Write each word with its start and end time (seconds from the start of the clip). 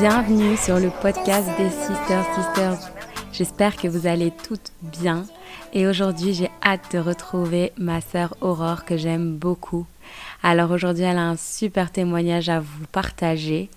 Bienvenue 0.00 0.56
sur 0.56 0.78
le 0.78 0.88
podcast 1.02 1.46
des 1.58 1.68
Sisters 1.68 2.24
Sisters. 2.34 2.90
J'espère 3.34 3.76
que 3.76 3.86
vous 3.86 4.06
allez 4.06 4.30
toutes 4.30 4.72
bien 4.80 5.26
et 5.74 5.86
aujourd'hui 5.86 6.32
j'ai 6.32 6.50
hâte 6.64 6.90
de 6.94 6.98
retrouver 6.98 7.74
ma 7.76 8.00
sœur 8.00 8.34
Aurore 8.40 8.86
que 8.86 8.96
j'aime 8.96 9.36
beaucoup. 9.36 9.84
Alors 10.42 10.70
aujourd'hui 10.70 11.04
elle 11.04 11.18
a 11.18 11.28
un 11.28 11.36
super 11.36 11.92
témoignage 11.92 12.48
à 12.48 12.60
vous 12.60 12.86
partager. 12.90 13.68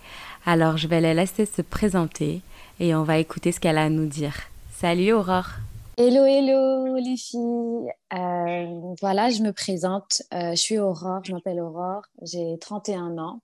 Alors 0.45 0.77
je 0.77 0.87
vais 0.87 1.01
la 1.01 1.13
laisser 1.13 1.45
se 1.45 1.61
présenter 1.61 2.39
et 2.79 2.95
on 2.95 3.03
va 3.03 3.17
écouter 3.17 3.51
ce 3.51 3.59
qu'elle 3.59 3.77
a 3.77 3.83
à 3.83 3.89
nous 3.89 4.07
dire. 4.07 4.35
Salut 4.71 5.11
Aurore 5.11 5.49
Hello, 5.97 6.23
hello 6.25 6.95
les 6.95 7.17
filles. 7.17 7.91
Euh, 8.13 8.93
voilà, 9.01 9.29
je 9.29 9.43
me 9.43 9.51
présente. 9.51 10.21
Euh, 10.33 10.51
je 10.51 10.55
suis 10.55 10.79
Aurore, 10.79 11.19
je 11.25 11.33
m'appelle 11.33 11.59
Aurore, 11.59 12.03
j'ai 12.21 12.57
31 12.61 13.17
ans, 13.17 13.41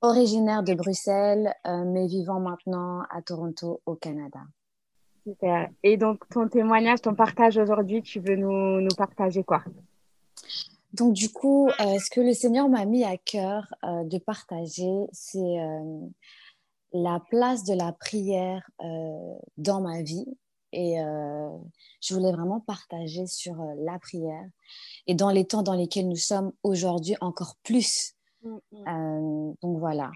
originaire 0.00 0.62
de 0.62 0.74
Bruxelles, 0.74 1.54
euh, 1.66 1.84
mais 1.84 2.06
vivant 2.06 2.40
maintenant 2.40 3.02
à 3.10 3.22
Toronto, 3.22 3.80
au 3.86 3.94
Canada. 3.94 4.40
Super. 5.26 5.68
Et 5.82 5.96
donc, 5.96 6.28
ton 6.30 6.48
témoignage, 6.48 7.02
ton 7.02 7.14
partage 7.14 7.58
aujourd'hui, 7.58 8.02
tu 8.02 8.20
veux 8.20 8.36
nous, 8.36 8.80
nous 8.80 8.94
partager 8.96 9.44
quoi? 9.44 9.62
Donc, 10.94 11.12
du 11.12 11.30
coup, 11.30 11.68
ce 11.78 12.10
que 12.10 12.22
le 12.22 12.32
Seigneur 12.32 12.68
m'a 12.70 12.86
mis 12.86 13.04
à 13.04 13.18
cœur 13.18 13.74
de 13.82 14.16
partager, 14.16 15.06
c'est 15.12 15.58
la 16.94 17.20
place 17.28 17.64
de 17.64 17.74
la 17.74 17.92
prière 17.92 18.66
dans 19.58 19.82
ma 19.82 20.00
vie 20.00 20.24
et 20.72 21.00
euh, 21.00 21.48
je 22.00 22.14
voulais 22.14 22.32
vraiment 22.32 22.60
partager 22.60 23.26
sur 23.26 23.60
euh, 23.60 23.74
la 23.78 23.98
prière. 23.98 24.44
Et 25.06 25.14
dans 25.14 25.30
les 25.30 25.46
temps 25.46 25.62
dans 25.62 25.74
lesquels 25.74 26.08
nous 26.08 26.16
sommes 26.16 26.52
aujourd'hui, 26.62 27.16
encore 27.20 27.56
plus. 27.62 28.14
Mm, 28.42 28.58
mm. 28.72 28.88
Euh, 28.88 29.52
donc 29.62 29.78
voilà. 29.78 30.10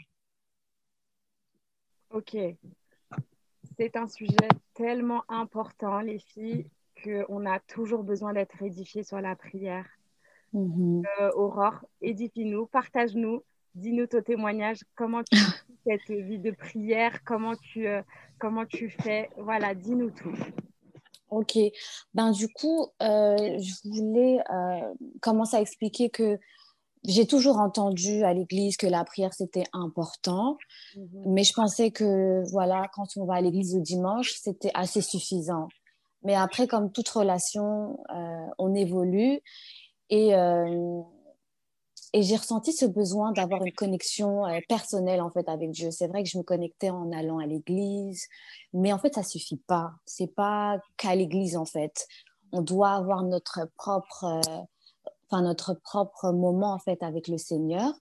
Ok. 2.11 2.37
C'est 3.79 3.97
un 3.97 4.09
sujet 4.09 4.49
tellement 4.75 5.23
important, 5.29 6.01
les 6.01 6.19
filles, 6.19 6.71
qu'on 7.03 7.47
a 7.47 7.59
toujours 7.61 8.05
besoin 8.05 8.33
d'être 8.33 8.63
édifié 8.63 9.03
sur 9.03 9.21
la 9.21 9.35
prière. 9.35 9.87
Mm-hmm. 10.55 11.33
Aurore, 11.35 11.87
édifie-nous, 12.03 12.67
partage-nous, 12.67 13.43
dis-nous 13.75 14.07
ton 14.07 14.23
témoignage, 14.23 14.81
comment 14.95 15.23
tu 15.25 15.37
cette 15.87 16.11
vie 16.11 16.39
de 16.39 16.51
prière, 16.51 17.25
comment 17.25 17.57
tu, 17.57 17.87
euh, 17.87 18.03
comment 18.39 18.67
tu 18.67 18.91
fais? 18.91 19.31
Voilà, 19.37 19.75
dis-nous 19.75 20.11
tout. 20.11 20.35
Ok, 21.31 21.57
ben 22.13 22.31
du 22.31 22.49
coup, 22.49 22.89
euh, 23.01 23.37
je 23.59 23.89
voulais 23.89 24.39
euh, 24.51 24.95
commencer 25.23 25.57
à 25.57 25.61
expliquer 25.63 26.11
que 26.11 26.39
j'ai 27.05 27.27
toujours 27.27 27.59
entendu 27.59 28.23
à 28.25 28.33
l'église 28.33 28.77
que 28.77 28.87
la 28.87 29.05
prière 29.05 29.35
c'était 29.35 29.65
important, 29.73 30.57
mhm. 30.97 31.23
mais 31.27 31.45
je 31.45 31.53
pensais 31.53 31.91
que 31.91 32.43
voilà, 32.51 32.89
quand 32.95 33.17
on 33.17 33.25
va 33.25 33.35
à 33.35 33.41
l'église 33.41 33.75
le 33.75 33.83
dimanche, 33.83 34.35
c'était 34.41 34.73
assez 34.75 35.01
suffisant. 35.01 35.69
Mais 36.25 36.37
après, 36.37 36.69
comme 36.69 36.93
toute 36.93 37.09
relation, 37.09 37.99
on 38.59 38.75
évolue 38.77 39.41
et 40.09 40.33
et 42.15 42.23
j'ai 42.23 42.37
ressenti 42.37 42.73
ce 42.73 42.85
besoin 42.85 43.33
d'avoir 43.33 43.65
une 43.65 43.73
connexion 43.73 44.47
euh, 44.47 44.61
personnelle 44.69 45.23
en 45.23 45.31
fait 45.31 45.49
avec 45.49 45.71
Dieu. 45.71 45.91
C'est 45.91 46.09
vrai 46.09 46.23
que 46.23 46.29
je 46.29 46.37
me 46.37 46.43
connectais 46.43 46.91
en 46.91 47.11
allant 47.11 47.39
à 47.39 47.47
l'église, 47.47 48.27
mais 48.75 48.93
en 48.93 48.99
fait 48.99 49.15
ça 49.15 49.23
suffit 49.23 49.57
pas. 49.57 49.93
C'est 50.05 50.35
pas 50.35 50.79
qu'à 50.97 51.15
l'église 51.15 51.57
en 51.57 51.65
fait. 51.65 52.07
On 52.53 52.61
doit 52.61 52.91
avoir 52.91 53.23
notre 53.23 53.61
propre, 53.79 54.25
euh, 54.25 54.61
enfin 55.33 55.43
notre 55.43 55.75
propre 55.75 56.33
moment 56.33 56.75
en 56.75 56.79
fait 56.79 57.03
avec 57.03 57.29
le 57.29 57.39
Seigneur. 57.39 57.93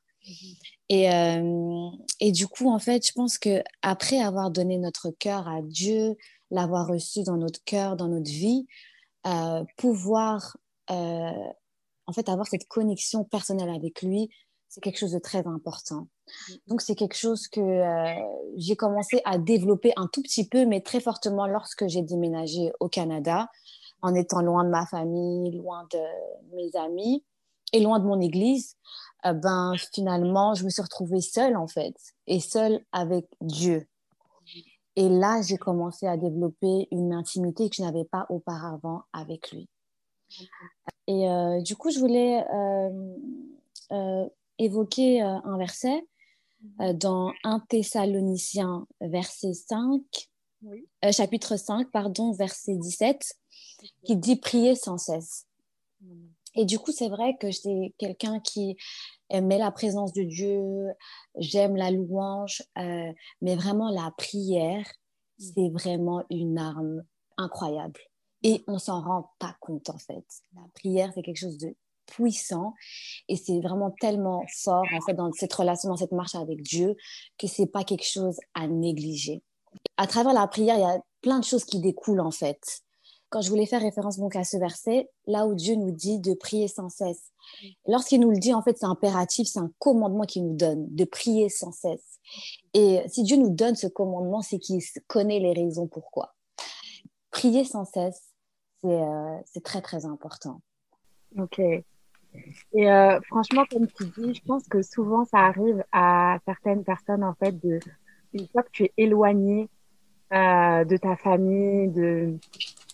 Et, 0.90 1.12
euh, 1.12 1.90
et 2.20 2.32
du 2.32 2.48
coup 2.48 2.70
en 2.70 2.78
fait, 2.78 3.08
je 3.08 3.14
pense 3.14 3.40
que 3.40 3.64
après 3.82 4.20
avoir 4.20 4.52
donné 4.52 4.78
notre 4.78 5.10
cœur 5.10 5.48
à 5.48 5.62
Dieu, 5.64 6.16
l'avoir 6.52 6.88
reçu 6.88 7.24
dans 7.24 7.38
notre 7.38 7.64
cœur, 7.64 7.96
dans 7.96 8.08
notre 8.08 8.30
vie, 8.30 8.68
pouvoir 9.78 10.58
en 12.12 12.14
fait, 12.14 12.30
avoir 12.30 12.48
cette 12.48 12.68
connexion 12.68 13.24
personnelle 13.24 13.70
avec 13.70 14.02
lui, 14.02 14.30
c'est 14.68 14.82
quelque 14.82 15.00
chose 15.00 15.14
de 15.14 15.20
très 15.20 15.48
important. 15.48 16.08
Mm. 16.50 16.54
Donc, 16.68 16.82
c'est 16.82 16.96
quelque 16.96 17.16
chose 17.16 17.48
que 17.48 17.62
euh, 17.62 18.22
j'ai 18.58 18.76
commencé 18.76 19.22
à 19.26 19.38
développer 19.38 19.94
un 19.96 20.08
tout 20.12 20.22
petit 20.22 20.48
peu, 20.48 20.66
mais 20.66 20.82
très 20.82 21.00
fortement 21.00 21.48
lorsque 21.48 21.88
j'ai 21.88 22.02
déménagé 22.02 22.72
au 22.80 22.90
Canada, 22.90 23.50
en 24.02 24.16
étant 24.16 24.42
loin 24.42 24.64
de 24.64 24.70
ma 24.70 24.86
famille, 24.86 25.52
loin 25.58 25.88
de 25.92 26.56
mes 26.56 26.76
amis 26.76 27.24
et 27.74 27.80
loin 27.80 28.00
de 28.00 28.06
mon 28.06 28.20
église. 28.20 28.76
Euh, 29.26 29.34
ben, 29.34 29.74
finalement, 29.94 30.54
je 30.56 30.64
me 30.64 30.70
suis 30.70 30.82
retrouvée 30.82 31.22
seule, 31.22 31.56
en 31.56 31.68
fait, 31.68 31.96
et 32.28 32.40
seule 32.40 32.84
avec 32.92 33.28
Dieu. 33.42 33.88
Et 34.96 35.08
là, 35.08 35.42
j'ai 35.42 35.58
commencé 35.58 36.08
à 36.08 36.18
développer 36.18 36.88
une 36.92 37.14
intimité 37.14 37.70
que 37.70 37.76
je 37.78 37.82
n'avais 37.82 38.04
pas 38.04 38.26
auparavant 38.30 39.04
avec 39.14 39.52
lui. 39.52 39.70
Et 41.08 41.30
euh, 41.30 41.62
du 41.62 41.76
coup, 41.76 41.92
je 41.92 42.00
voulais 42.00 42.44
euh, 43.92 44.28
évoquer 44.58 45.22
un 45.22 45.58
verset 45.58 46.06
dans 46.94 47.32
1 47.44 47.60
Thessaloniciens, 47.70 48.86
verset 49.00 49.54
5, 49.54 50.02
chapitre 51.12 51.56
5, 51.56 51.90
pardon, 51.92 52.34
verset 52.34 52.76
17, 52.76 53.34
qui 54.06 54.16
dit 54.16 54.36
prier 54.36 54.76
sans 54.76 54.98
cesse. 54.98 55.48
Et 56.56 56.66
du 56.66 56.80
coup, 56.80 56.92
c'est 56.92 57.10
vrai 57.10 57.38
que 57.40 57.50
j'étais 57.50 57.94
quelqu'un 57.98 58.40
qui 58.40 58.76
aimait 59.30 59.58
la 59.58 59.72
présence 59.72 60.12
de 60.12 60.24
Dieu, 60.24 60.88
j'aime 61.38 61.76
la 61.76 61.92
louange, 61.92 62.64
mais 62.76 63.56
vraiment 63.56 63.90
la 63.90 64.12
prière, 64.18 64.86
mm. 65.40 65.44
c'est 65.56 65.70
vraiment 65.70 66.24
une 66.30 66.58
arme 66.58 67.04
incroyable 67.38 68.00
et 68.44 68.64
on 68.68 68.80
s'en 68.80 69.02
rend 69.02 69.32
pas 69.40 69.56
compte 69.60 69.90
en 69.90 69.98
fait. 69.98 70.26
La 70.56 70.64
prière, 70.74 71.12
c'est 71.14 71.22
quelque 71.22 71.38
chose 71.38 71.58
de 71.58 71.76
puissant 72.08 72.74
et 73.30 73.36
c'est 73.36 73.60
vraiment 73.62 73.92
tellement 74.02 74.44
fort 74.64 74.86
en 74.94 75.02
fait 75.02 75.14
dans 75.14 75.32
cette 75.32 75.54
relation, 75.54 75.90
dans 75.90 75.98
cette 75.98 76.12
marche 76.12 76.36
avec 76.36 76.62
Dieu 76.62 76.96
que 77.38 77.48
c'est 77.48 77.68
pas 77.68 77.84
quelque 77.84 78.06
chose 78.06 78.38
à 78.54 78.68
négliger. 78.68 79.44
À 79.98 80.08
travers 80.08 80.34
la 80.34 80.48
prière, 80.48 80.76
il 80.76 80.82
y 80.82 80.84
a 80.84 81.02
plein 81.22 81.40
de 81.40 81.46
choses 81.46 81.64
qui 81.64 81.80
découlent 81.80 82.20
en 82.20 82.32
fait. 82.32 82.82
Quand 83.32 83.42
je 83.42 83.50
voulais 83.50 83.66
faire 83.66 83.82
référence 83.82 84.20
donc 84.20 84.36
à 84.36 84.44
ce 84.44 84.58
verset, 84.58 85.10
là 85.26 85.48
où 85.48 85.56
Dieu 85.56 85.76
nous 85.76 85.92
dit 85.92 86.20
de 86.20 86.34
prier 86.34 86.68
sans 86.68 86.90
cesse. 86.90 87.32
Lorsqu'il 87.88 88.20
nous 88.20 88.30
le 88.30 88.38
dit, 88.38 88.54
en 88.54 88.62
fait, 88.62 88.78
c'est 88.78 88.86
impératif, 88.86 89.48
c'est 89.48 89.60
un 89.60 89.72
commandement 89.80 90.26
qu'il 90.26 90.46
nous 90.46 90.56
donne 90.58 90.86
de 90.94 91.06
prier 91.06 91.48
sans 91.48 91.72
cesse. 91.72 92.20
Et 92.74 93.02
si 93.08 93.24
Dieu 93.24 93.38
nous 93.38 93.50
donne 93.50 93.76
ce 93.76 93.88
commandement, 93.88 94.42
c'est 94.42 94.60
qu'il 94.60 94.82
connaît 95.08 95.40
les 95.40 95.54
raisons 95.54 95.88
pourquoi. 95.88 96.36
Prier 97.30 97.64
sans 97.64 97.86
cesse, 97.86 98.34
euh, 98.84 99.38
c'est 99.46 99.64
très, 99.64 99.82
très 99.82 100.06
important. 100.06 100.60
Ok. 101.38 101.60
Et 101.60 102.92
euh, 102.92 103.18
franchement, 103.22 103.64
comme 103.72 103.88
tu 103.88 104.04
dis, 104.18 104.34
je 104.36 104.42
pense 104.44 104.68
que 104.68 104.82
souvent 104.82 105.24
ça 105.24 105.40
arrive 105.40 105.86
à 105.94 106.38
certaines 106.46 106.84
personnes, 106.84 107.24
en 107.24 107.34
fait, 107.36 107.58
de, 107.66 107.80
une 108.34 108.48
fois 108.50 108.64
que 108.64 108.72
tu 108.72 108.84
es 108.84 108.94
éloigné 108.98 109.70
euh, 110.34 110.84
de 110.84 110.98
ta 110.98 111.16
famille, 111.16 111.88
de, 111.90 112.38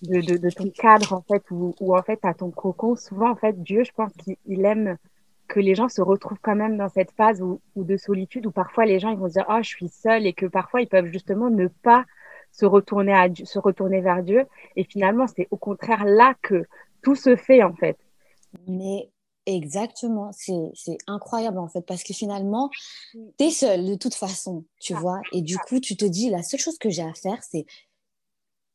de, 0.04 0.38
de, 0.38 0.50
ton 0.50 0.70
cadre, 0.70 1.14
en 1.14 1.22
fait, 1.22 1.44
ou, 1.52 1.74
ou 1.80 1.96
en 1.96 2.04
fait 2.04 2.20
à 2.24 2.34
ton 2.34 2.52
cocon, 2.52 2.96
souvent, 2.96 3.32
en 3.32 3.36
fait, 3.36 3.62
Dieu, 3.62 3.84
je 3.84 3.92
pense 3.92 4.12
qu'il 4.14 4.66
aime 4.66 4.98
que 5.48 5.60
les 5.60 5.76
gens 5.76 5.90
se 5.90 6.02
retrouvent 6.02 6.40
quand 6.42 6.56
même 6.56 6.78
dans 6.78 6.90
cette 6.90 7.12
phase 7.12 7.42
où, 7.42 7.62
de 7.76 7.98
solitude 7.98 8.46
où 8.46 8.52
parfois 8.52 8.86
les 8.86 9.00
gens 9.00 9.12
ils 9.12 9.18
vont 9.18 9.30
dire 9.30 9.46
oh 9.50 9.60
je 9.62 9.70
suis 9.70 9.88
seule 9.88 10.26
et 10.26 10.34
que 10.34 10.46
parfois 10.46 10.82
ils 10.82 10.90
peuvent 10.90 11.06
justement 11.06 11.50
ne 11.50 11.68
pas 11.68 12.04
se 12.52 12.66
retourner, 12.66 13.14
à, 13.14 13.28
se 13.44 13.60
retourner 13.60 14.02
vers 14.02 14.24
Dieu. 14.24 14.46
Et 14.76 14.84
finalement, 14.84 15.26
c'est 15.28 15.48
au 15.52 15.58
contraire 15.58 16.06
là 16.06 16.34
que 16.42 16.66
tout 17.02 17.16
se 17.16 17.36
fait, 17.36 17.64
en 17.64 17.74
fait. 17.74 17.98
Mais 18.68 19.10
exactement, 19.46 20.32
c'est 20.34 20.98
incroyable, 21.06 21.60
en 21.60 21.68
fait, 21.68 21.82
parce 21.82 22.04
que 22.04 22.14
finalement, 22.14 22.70
tu 23.38 23.46
es 23.46 23.52
seule 23.52 23.86
de 23.86 23.96
toute 23.96 24.16
façon, 24.16 24.66
tu 24.80 24.94
ah. 24.96 25.00
vois. 25.00 25.22
Et 25.34 25.42
du 25.42 25.58
coup, 25.58 25.80
tu 25.80 25.96
te 25.96 26.06
dis, 26.06 26.30
la 26.30 26.42
seule 26.42 26.60
chose 26.60 26.78
que 26.78 26.90
j'ai 26.90 27.04
à 27.04 27.14
faire, 27.14 27.44
c'est 27.44 27.66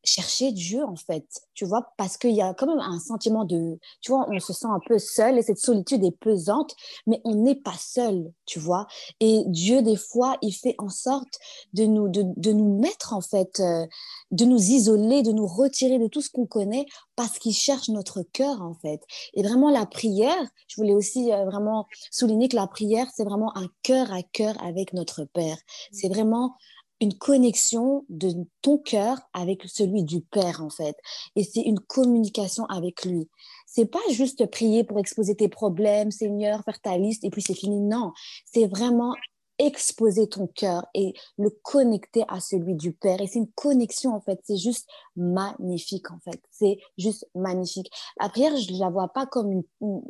chercher 0.04 0.52
Dieu 0.52 0.84
en 0.84 0.96
fait, 0.96 1.26
tu 1.54 1.64
vois, 1.64 1.92
parce 1.96 2.16
qu'il 2.16 2.32
y 2.32 2.42
a 2.42 2.54
quand 2.54 2.66
même 2.66 2.80
un 2.80 2.98
sentiment 2.98 3.44
de, 3.44 3.78
tu 4.00 4.10
vois, 4.10 4.26
on 4.28 4.40
se 4.40 4.52
sent 4.52 4.66
un 4.66 4.80
peu 4.86 4.98
seul 4.98 5.38
et 5.38 5.42
cette 5.42 5.58
solitude 5.58 6.04
est 6.04 6.16
pesante, 6.18 6.74
mais 7.06 7.20
on 7.24 7.34
n'est 7.34 7.54
pas 7.54 7.76
seul, 7.78 8.32
tu 8.46 8.58
vois. 8.58 8.86
Et 9.20 9.44
Dieu, 9.46 9.82
des 9.82 9.96
fois, 9.96 10.36
il 10.42 10.52
fait 10.52 10.74
en 10.78 10.88
sorte 10.88 11.38
de 11.72 11.84
nous, 11.84 12.08
de, 12.08 12.24
de 12.36 12.52
nous 12.52 12.78
mettre 12.78 13.12
en 13.12 13.20
fait, 13.20 13.60
euh, 13.60 13.86
de 14.30 14.44
nous 14.44 14.58
isoler, 14.60 15.22
de 15.22 15.32
nous 15.32 15.46
retirer 15.46 15.98
de 15.98 16.08
tout 16.08 16.20
ce 16.20 16.30
qu'on 16.30 16.46
connaît 16.46 16.86
parce 17.16 17.38
qu'il 17.38 17.54
cherche 17.54 17.88
notre 17.88 18.22
cœur 18.22 18.62
en 18.62 18.74
fait. 18.74 19.02
Et 19.34 19.42
vraiment 19.42 19.70
la 19.70 19.86
prière, 19.86 20.42
je 20.68 20.76
voulais 20.76 20.94
aussi 20.94 21.32
euh, 21.32 21.44
vraiment 21.44 21.86
souligner 22.10 22.48
que 22.48 22.56
la 22.56 22.66
prière, 22.66 23.06
c'est 23.14 23.24
vraiment 23.24 23.56
un 23.56 23.68
cœur 23.82 24.12
à 24.12 24.22
cœur 24.22 24.54
avec 24.62 24.92
notre 24.92 25.24
Père. 25.24 25.58
C'est 25.92 26.08
vraiment 26.08 26.56
une 27.02 27.14
connexion 27.18 28.04
de 28.08 28.32
ton 28.62 28.78
cœur 28.78 29.18
avec 29.32 29.64
celui 29.66 30.04
du 30.04 30.20
Père 30.20 30.62
en 30.62 30.70
fait. 30.70 30.96
Et 31.36 31.44
c'est 31.44 31.60
une 31.60 31.80
communication 31.80 32.64
avec 32.66 33.04
lui. 33.04 33.28
C'est 33.66 33.86
pas 33.86 33.98
juste 34.10 34.46
prier 34.50 34.84
pour 34.84 34.98
exposer 34.98 35.34
tes 35.34 35.48
problèmes, 35.48 36.10
Seigneur, 36.10 36.62
faire 36.64 36.80
ta 36.80 36.96
liste 36.96 37.24
et 37.24 37.30
puis 37.30 37.42
c'est 37.42 37.54
fini. 37.54 37.80
Non, 37.80 38.12
c'est 38.44 38.66
vraiment 38.66 39.14
exposer 39.58 40.28
ton 40.28 40.46
cœur 40.46 40.86
et 40.94 41.14
le 41.38 41.50
connecter 41.62 42.24
à 42.28 42.40
celui 42.40 42.74
du 42.74 42.92
Père. 42.92 43.20
Et 43.20 43.26
c'est 43.26 43.38
une 43.38 43.52
connexion, 43.52 44.14
en 44.14 44.20
fait. 44.20 44.40
C'est 44.44 44.56
juste 44.56 44.88
magnifique, 45.14 46.10
en 46.10 46.18
fait. 46.20 46.40
C'est 46.50 46.78
juste 46.98 47.28
magnifique. 47.34 47.90
La 48.20 48.28
prière, 48.28 48.56
je 48.56 48.72
la 48.78 48.90
vois 48.90 49.08
pas 49.08 49.26
comme 49.26 49.62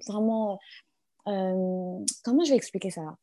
vraiment... 0.06 0.58
Euh, 1.28 1.98
comment 2.24 2.44
je 2.44 2.50
vais 2.50 2.56
expliquer 2.56 2.90
ça? 2.90 3.16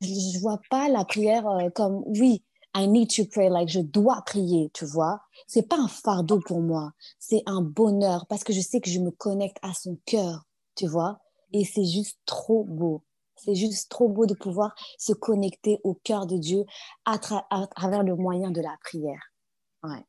Je 0.00 0.08
ne 0.08 0.40
vois 0.40 0.60
pas 0.68 0.88
la 0.88 1.04
prière 1.04 1.48
euh, 1.48 1.70
comme, 1.70 2.02
oui, 2.06 2.44
I 2.74 2.86
need 2.86 3.10
to 3.16 3.24
pray, 3.26 3.50
like 3.50 3.68
je 3.68 3.80
dois 3.80 4.22
prier, 4.24 4.70
tu 4.72 4.84
vois. 4.86 5.22
C'est 5.46 5.68
pas 5.68 5.76
un 5.76 5.88
fardeau 5.88 6.40
pour 6.40 6.60
moi, 6.60 6.92
c'est 7.18 7.42
un 7.46 7.60
bonheur 7.60 8.26
parce 8.26 8.44
que 8.44 8.52
je 8.52 8.60
sais 8.60 8.80
que 8.80 8.90
je 8.90 9.00
me 9.00 9.10
connecte 9.10 9.58
à 9.62 9.74
son 9.74 9.98
cœur, 10.06 10.46
tu 10.74 10.86
vois. 10.86 11.20
Et 11.52 11.64
c'est 11.64 11.84
juste 11.84 12.18
trop 12.24 12.64
beau. 12.64 13.02
C'est 13.36 13.54
juste 13.54 13.90
trop 13.90 14.08
beau 14.08 14.24
de 14.24 14.34
pouvoir 14.34 14.74
se 14.98 15.12
connecter 15.12 15.80
au 15.84 15.94
cœur 15.94 16.26
de 16.26 16.38
Dieu 16.38 16.64
à, 17.04 17.18
travers 17.18 18.02
le 18.02 18.14
moyen 18.14 18.50
de 18.50 18.60
la 18.60 18.76
prière. 18.82 19.32
Ouais. 19.82 20.04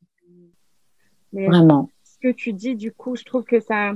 Vraiment. 1.34 1.90
Ce 2.04 2.18
que 2.20 2.32
tu 2.32 2.54
dis, 2.54 2.76
du 2.76 2.94
coup, 2.94 3.16
je 3.16 3.26
trouve 3.26 3.44
que 3.44 3.60
ça, 3.60 3.94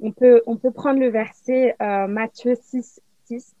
on 0.00 0.12
peut, 0.12 0.42
on 0.46 0.56
peut 0.56 0.70
prendre 0.70 1.00
le 1.00 1.10
verset 1.10 1.74
euh, 1.82 2.06
Matthieu 2.06 2.54
6, 2.58 3.00
6 3.26 3.56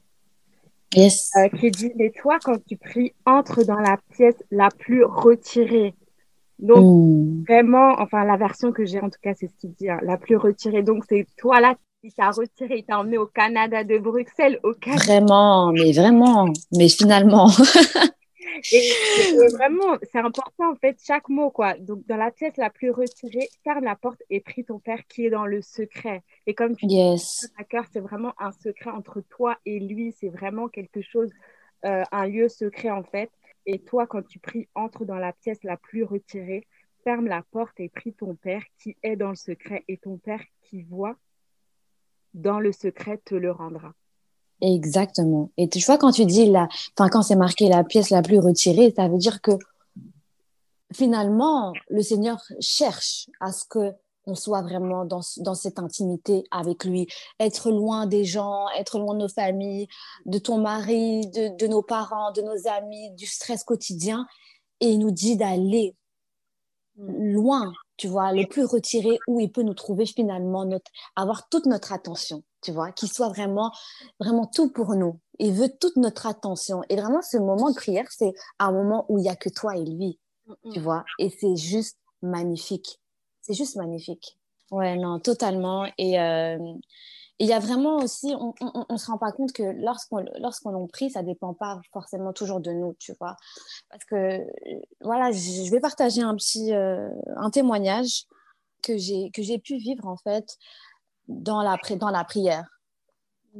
yes. 0.94 1.30
Euh, 1.36 1.48
qui 1.48 1.70
dit 1.70 1.92
Mais 1.96 2.10
toi, 2.10 2.38
quand 2.42 2.58
tu 2.64 2.76
pries, 2.76 3.12
entre 3.24 3.64
dans 3.64 3.78
la 3.78 3.98
pièce 4.14 4.42
la 4.50 4.68
plus 4.68 5.04
retirée. 5.04 5.94
Donc, 6.58 7.46
vraiment, 7.46 7.96
enfin, 7.98 8.24
la 8.24 8.38
version 8.38 8.72
que 8.72 8.86
j'ai, 8.86 8.98
en 9.00 9.10
tout 9.10 9.18
cas, 9.20 9.34
c'est 9.34 9.46
ce 9.46 9.54
qu'il 9.56 9.72
dit, 9.74 9.90
hein, 9.90 9.98
la 10.02 10.16
plus 10.16 10.36
retirée. 10.36 10.82
Donc, 10.82 11.04
c'est 11.06 11.26
toi 11.36 11.60
là, 11.60 11.74
il 12.02 12.12
t'a 12.12 12.30
retiré, 12.30 12.78
il 12.78 12.84
t'a 12.84 12.98
emmené 12.98 13.18
au 13.18 13.26
Canada 13.26 13.84
de 13.84 13.98
Bruxelles, 13.98 14.58
au 14.62 14.72
Canada. 14.72 15.04
Vraiment, 15.04 15.72
mais 15.72 15.92
vraiment, 15.92 16.48
mais 16.72 16.88
finalement. 16.88 17.50
Et, 18.72 18.92
vraiment, 19.52 19.96
c'est 20.12 20.18
important 20.18 20.70
en 20.70 20.74
fait, 20.76 20.98
chaque 21.04 21.28
mot 21.28 21.50
quoi. 21.50 21.74
Donc, 21.78 22.06
dans 22.06 22.16
la 22.16 22.30
pièce 22.30 22.56
la 22.56 22.70
plus 22.70 22.90
retirée, 22.90 23.48
ferme 23.64 23.84
la 23.84 23.96
porte 23.96 24.22
et 24.30 24.40
prie 24.40 24.64
ton 24.64 24.78
Père 24.78 25.06
qui 25.08 25.26
est 25.26 25.30
dans 25.30 25.46
le 25.46 25.62
secret. 25.62 26.22
Et 26.46 26.54
comme 26.54 26.76
tu 26.76 26.86
yes. 26.86 27.50
dis, 27.58 27.78
c'est 27.92 28.00
vraiment 28.00 28.34
un 28.38 28.52
secret 28.52 28.90
entre 28.90 29.20
toi 29.20 29.56
et 29.64 29.78
lui. 29.80 30.12
C'est 30.12 30.28
vraiment 30.28 30.68
quelque 30.68 31.02
chose, 31.02 31.30
euh, 31.84 32.04
un 32.12 32.26
lieu 32.26 32.48
secret 32.48 32.90
en 32.90 33.04
fait. 33.04 33.30
Et 33.66 33.80
toi, 33.80 34.06
quand 34.06 34.22
tu 34.26 34.38
pries, 34.38 34.68
entre 34.74 35.04
dans 35.04 35.18
la 35.18 35.32
pièce 35.32 35.62
la 35.64 35.76
plus 35.76 36.04
retirée, 36.04 36.66
ferme 37.04 37.26
la 37.26 37.42
porte 37.50 37.78
et 37.80 37.88
prie 37.88 38.12
ton 38.12 38.34
Père 38.34 38.62
qui 38.78 38.96
est 39.02 39.16
dans 39.16 39.30
le 39.30 39.36
secret. 39.36 39.84
Et 39.88 39.96
ton 39.96 40.18
Père 40.18 40.42
qui 40.62 40.82
voit 40.82 41.16
dans 42.34 42.60
le 42.60 42.72
secret 42.72 43.18
te 43.24 43.34
le 43.34 43.50
rendra. 43.50 43.94
Exactement. 44.60 45.50
Et 45.56 45.68
tu 45.68 45.80
vois, 45.80 45.98
quand 45.98 46.12
tu 46.12 46.24
dis, 46.24 46.46
la, 46.46 46.68
enfin, 46.96 47.08
quand 47.08 47.22
c'est 47.22 47.36
marqué 47.36 47.68
la 47.68 47.84
pièce 47.84 48.10
la 48.10 48.22
plus 48.22 48.38
retirée, 48.38 48.92
ça 48.96 49.08
veut 49.08 49.18
dire 49.18 49.40
que 49.42 49.52
finalement, 50.92 51.72
le 51.90 52.02
Seigneur 52.02 52.40
cherche 52.60 53.28
à 53.40 53.52
ce 53.52 53.64
que 53.68 53.92
on 54.28 54.34
soit 54.34 54.62
vraiment 54.62 55.04
dans, 55.04 55.20
dans 55.38 55.54
cette 55.54 55.78
intimité 55.78 56.42
avec 56.50 56.84
lui, 56.84 57.06
être 57.38 57.70
loin 57.70 58.06
des 58.06 58.24
gens, 58.24 58.66
être 58.76 58.98
loin 58.98 59.14
de 59.14 59.20
nos 59.20 59.28
familles, 59.28 59.86
de 60.24 60.38
ton 60.38 60.58
mari, 60.58 61.28
de, 61.28 61.56
de 61.56 61.66
nos 61.68 61.82
parents, 61.82 62.32
de 62.32 62.42
nos 62.42 62.66
amis, 62.66 63.12
du 63.12 63.24
stress 63.24 63.62
quotidien. 63.62 64.26
Et 64.80 64.88
il 64.88 64.98
nous 64.98 65.12
dit 65.12 65.36
d'aller 65.36 65.94
loin, 66.98 67.72
tu 67.96 68.08
vois, 68.08 68.32
le 68.32 68.46
plus 68.46 68.64
retiré 68.64 69.18
où 69.28 69.38
il 69.38 69.52
peut 69.52 69.62
nous 69.62 69.74
trouver 69.74 70.06
finalement, 70.06 70.64
notre, 70.64 70.90
avoir 71.14 71.48
toute 71.48 71.66
notre 71.66 71.92
attention 71.92 72.42
tu 72.66 72.72
vois, 72.72 72.90
qu'il 72.90 73.10
soit 73.10 73.28
vraiment, 73.28 73.72
vraiment 74.18 74.46
tout 74.46 74.70
pour 74.70 74.96
nous. 74.96 75.20
Il 75.38 75.52
veut 75.52 75.68
toute 75.68 75.96
notre 75.96 76.26
attention. 76.26 76.82
Et 76.88 76.96
vraiment, 76.96 77.22
ce 77.22 77.36
moment 77.36 77.70
de 77.70 77.76
prière, 77.76 78.06
c'est 78.10 78.32
un 78.58 78.72
moment 78.72 79.06
où 79.08 79.18
il 79.18 79.22
n'y 79.22 79.28
a 79.28 79.36
que 79.36 79.48
toi 79.48 79.76
et 79.76 79.84
lui, 79.84 80.18
tu 80.72 80.80
vois. 80.80 81.04
Et 81.20 81.30
c'est 81.30 81.54
juste 81.54 81.96
magnifique. 82.22 83.00
C'est 83.40 83.54
juste 83.54 83.76
magnifique. 83.76 84.36
Ouais, 84.72 84.96
non, 84.96 85.20
totalement. 85.20 85.86
Et 85.96 86.18
euh, 86.18 86.58
il 87.38 87.46
y 87.46 87.52
a 87.52 87.60
vraiment 87.60 87.98
aussi, 87.98 88.34
on 88.34 88.54
ne 88.90 88.96
se 88.96 89.06
rend 89.06 89.18
pas 89.18 89.30
compte 89.30 89.52
que 89.52 89.62
lorsqu'on 89.62 90.24
lorsqu'on 90.40 90.88
prie, 90.88 91.10
ça 91.10 91.22
ne 91.22 91.28
dépend 91.28 91.54
pas 91.54 91.80
forcément 91.92 92.32
toujours 92.32 92.58
de 92.58 92.72
nous, 92.72 92.96
tu 92.98 93.12
vois. 93.20 93.36
Parce 93.90 94.04
que, 94.04 94.44
voilà, 95.02 95.30
je 95.30 95.70
vais 95.70 95.78
partager 95.78 96.22
un 96.22 96.34
petit 96.34 96.74
euh, 96.74 97.08
un 97.36 97.50
témoignage 97.50 98.24
que 98.82 98.96
j'ai 98.96 99.58
pu 99.58 99.76
vivre, 99.76 100.06
en 100.06 100.16
fait, 100.16 100.56
dans 101.28 101.62
la, 101.62 101.76
dans 101.96 102.10
la 102.10 102.24
prière. 102.24 102.68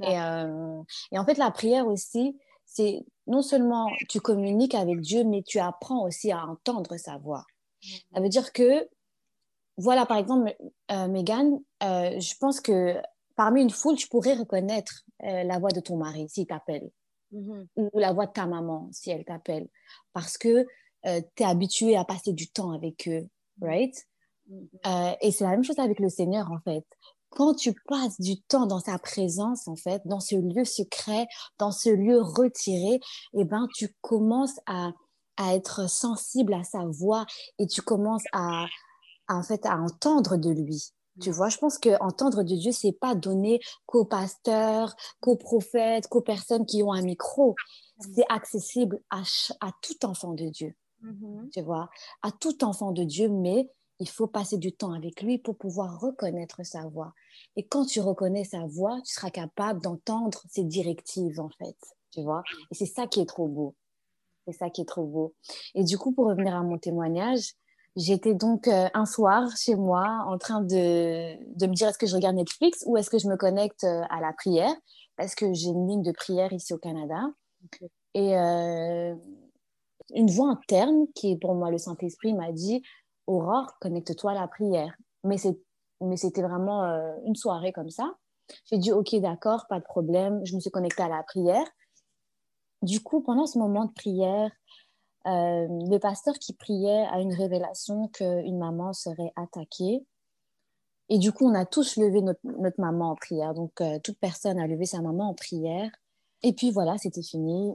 Et, 0.02 0.20
euh, 0.20 0.82
et, 1.12 1.18
en 1.18 1.24
fait, 1.24 1.38
la 1.38 1.50
prière 1.50 1.86
aussi, 1.86 2.38
c'est 2.64 3.04
non 3.26 3.42
seulement 3.42 3.88
tu 4.08 4.20
communiques 4.20 4.74
avec 4.74 5.00
Dieu, 5.00 5.24
mais 5.24 5.42
tu 5.42 5.58
apprends 5.58 6.04
aussi 6.04 6.32
à 6.32 6.46
entendre 6.46 6.96
sa 6.96 7.16
voix. 7.18 7.44
Ça 8.12 8.20
veut 8.20 8.28
dire 8.28 8.52
que, 8.52 8.88
voilà, 9.76 10.06
par 10.06 10.18
exemple, 10.18 10.54
euh, 10.90 11.08
Megan, 11.08 11.60
euh, 11.82 12.18
je 12.18 12.34
pense 12.38 12.60
que 12.60 13.00
parmi 13.36 13.62
une 13.62 13.70
foule, 13.70 13.96
tu 13.96 14.08
pourrais 14.08 14.34
reconnaître 14.34 15.04
la 15.20 15.58
voix 15.58 15.70
de 15.70 15.80
ton 15.80 15.96
mari 15.96 16.28
s'il 16.28 16.46
t'appelle, 16.46 16.90
mm-hmm. 17.32 17.66
ou 17.76 17.98
la 17.98 18.12
voix 18.12 18.26
de 18.26 18.32
ta 18.32 18.46
maman 18.46 18.88
si 18.92 19.10
elle 19.10 19.24
t'appelle, 19.24 19.68
parce 20.12 20.36
que 20.36 20.66
tu 21.04 21.42
es 21.42 21.44
habitué 21.44 21.96
à 21.96 22.04
passer 22.04 22.32
du 22.32 22.48
temps 22.48 22.72
avec 22.72 23.08
eux, 23.08 23.26
right? 23.62 23.94
Mm-hmm. 24.50 25.16
et 25.22 25.32
c'est 25.32 25.44
la 25.44 25.50
même 25.50 25.64
chose 25.64 25.78
avec 25.78 26.00
le 26.00 26.08
Seigneur, 26.08 26.50
en 26.52 26.60
fait 26.60 26.84
quand 27.30 27.54
tu 27.54 27.74
passes 27.86 28.20
du 28.20 28.40
temps 28.42 28.66
dans 28.66 28.80
sa 28.80 28.98
présence, 28.98 29.68
en 29.68 29.76
fait, 29.76 30.02
dans 30.06 30.20
ce 30.20 30.36
lieu 30.36 30.64
secret, 30.64 31.26
dans 31.58 31.72
ce 31.72 31.90
lieu 31.90 32.20
retiré, 32.20 33.00
eh 33.34 33.44
ben, 33.44 33.68
tu 33.74 33.94
commences 34.00 34.58
à, 34.66 34.92
à 35.36 35.54
être 35.54 35.88
sensible 35.88 36.54
à 36.54 36.64
sa 36.64 36.84
voix 36.86 37.26
et 37.58 37.66
tu 37.66 37.82
commences 37.82 38.24
à, 38.32 38.66
en 39.28 39.42
fait, 39.42 39.66
à 39.66 39.76
entendre 39.76 40.36
de 40.36 40.50
lui. 40.50 40.92
Tu 41.20 41.30
vois, 41.30 41.48
je 41.48 41.56
pense 41.56 41.78
que 41.78 41.98
entendre 42.02 42.42
de 42.42 42.54
Dieu, 42.54 42.72
c'est 42.72 42.92
pas 42.92 43.14
donné 43.14 43.60
qu'aux 43.86 44.04
pasteurs, 44.04 44.94
qu'aux 45.20 45.36
prophètes, 45.36 46.08
qu'aux 46.08 46.20
personnes 46.20 46.66
qui 46.66 46.82
ont 46.82 46.92
un 46.92 47.02
micro. 47.02 47.54
C'est 48.14 48.26
accessible 48.28 49.00
à, 49.08 49.22
à, 49.60 49.70
tout 49.80 50.04
enfant 50.04 50.34
de 50.34 50.48
Dieu. 50.48 50.74
Mm-hmm. 51.02 51.50
Tu 51.54 51.62
vois, 51.62 51.88
à 52.22 52.30
tout 52.32 52.62
enfant 52.64 52.92
de 52.92 53.04
Dieu, 53.04 53.30
mais 53.30 53.70
il 53.98 54.08
faut 54.08 54.26
passer 54.26 54.58
du 54.58 54.72
temps 54.72 54.92
avec 54.92 55.22
lui 55.22 55.38
pour 55.38 55.56
pouvoir 55.56 56.00
reconnaître 56.00 56.64
sa 56.64 56.82
voix. 56.86 57.14
Et 57.56 57.66
quand 57.66 57.86
tu 57.86 58.00
reconnais 58.00 58.44
sa 58.44 58.66
voix, 58.66 59.00
tu 59.04 59.12
seras 59.14 59.30
capable 59.30 59.80
d'entendre 59.80 60.42
ses 60.48 60.64
directives, 60.64 61.40
en 61.40 61.48
fait. 61.48 61.76
Tu 62.10 62.22
vois 62.22 62.42
Et 62.70 62.74
c'est 62.74 62.86
ça 62.86 63.06
qui 63.06 63.20
est 63.20 63.26
trop 63.26 63.48
beau. 63.48 63.74
C'est 64.46 64.54
ça 64.54 64.70
qui 64.70 64.82
est 64.82 64.86
trop 64.86 65.04
beau. 65.04 65.34
Et 65.74 65.84
du 65.84 65.98
coup, 65.98 66.12
pour 66.12 66.26
revenir 66.26 66.54
à 66.54 66.62
mon 66.62 66.78
témoignage, 66.78 67.54
j'étais 67.96 68.34
donc 68.34 68.68
euh, 68.68 68.88
un 68.94 69.06
soir 69.06 69.48
chez 69.56 69.74
moi 69.74 70.24
en 70.26 70.38
train 70.38 70.60
de, 70.60 71.36
de 71.58 71.66
me 71.66 71.74
dire 71.74 71.88
est-ce 71.88 71.98
que 71.98 72.06
je 72.06 72.14
regarde 72.14 72.36
Netflix 72.36 72.84
ou 72.86 72.96
est-ce 72.96 73.10
que 73.10 73.18
je 73.18 73.28
me 73.28 73.36
connecte 73.36 73.84
euh, 73.84 74.02
à 74.10 74.20
la 74.20 74.32
prière? 74.32 74.74
Parce 75.16 75.34
que 75.34 75.52
j'ai 75.54 75.68
une 75.68 75.88
ligne 75.88 76.02
de 76.02 76.12
prière 76.12 76.52
ici 76.52 76.74
au 76.74 76.78
Canada. 76.78 77.20
Et 78.14 78.36
euh, 78.36 79.14
une 80.14 80.30
voix 80.30 80.50
interne, 80.50 81.06
qui 81.14 81.32
est 81.32 81.36
pour 81.36 81.54
moi 81.54 81.70
le 81.70 81.78
Saint-Esprit, 81.78 82.34
m'a 82.34 82.52
dit 82.52 82.82
Aurore, 83.26 83.78
connecte-toi 83.80 84.32
à 84.32 84.34
la 84.34 84.48
prière. 84.48 84.96
Mais 85.24 85.36
c'était 85.38 86.42
vraiment 86.42 86.84
euh, 86.84 87.12
une 87.24 87.34
soirée 87.34 87.72
comme 87.72 87.90
ça. 87.90 88.14
J'ai 88.66 88.78
dit, 88.78 88.92
OK, 88.92 89.14
d'accord, 89.16 89.66
pas 89.68 89.80
de 89.80 89.84
problème. 89.84 90.40
Je 90.44 90.54
me 90.54 90.60
suis 90.60 90.70
connectée 90.70 91.02
à 91.02 91.08
la 91.08 91.22
prière. 91.22 91.66
Du 92.82 93.00
coup, 93.02 93.22
pendant 93.22 93.46
ce 93.46 93.58
moment 93.58 93.86
de 93.86 93.92
prière, 93.92 94.50
euh, 95.26 95.66
le 95.68 95.98
pasteur 95.98 96.34
qui 96.34 96.52
priait 96.52 97.06
a 97.10 97.20
une 97.20 97.34
révélation 97.34 98.08
qu'une 98.08 98.58
maman 98.58 98.92
serait 98.92 99.32
attaquée. 99.34 100.06
Et 101.08 101.18
du 101.18 101.32
coup, 101.32 101.46
on 101.48 101.54
a 101.54 101.64
tous 101.64 101.96
levé 101.96 102.20
notre, 102.22 102.40
maman 102.78 103.10
en 103.10 103.16
prière. 103.16 103.54
Donc, 103.54 103.80
euh, 103.80 103.98
toute 104.00 104.18
personne 104.18 104.58
a 104.60 104.66
levé 104.66 104.84
sa 104.84 105.00
maman 105.00 105.30
en 105.30 105.34
prière. 105.34 105.90
Et 106.42 106.52
puis 106.52 106.70
voilà, 106.70 106.98
c'était 106.98 107.22
fini. 107.22 107.74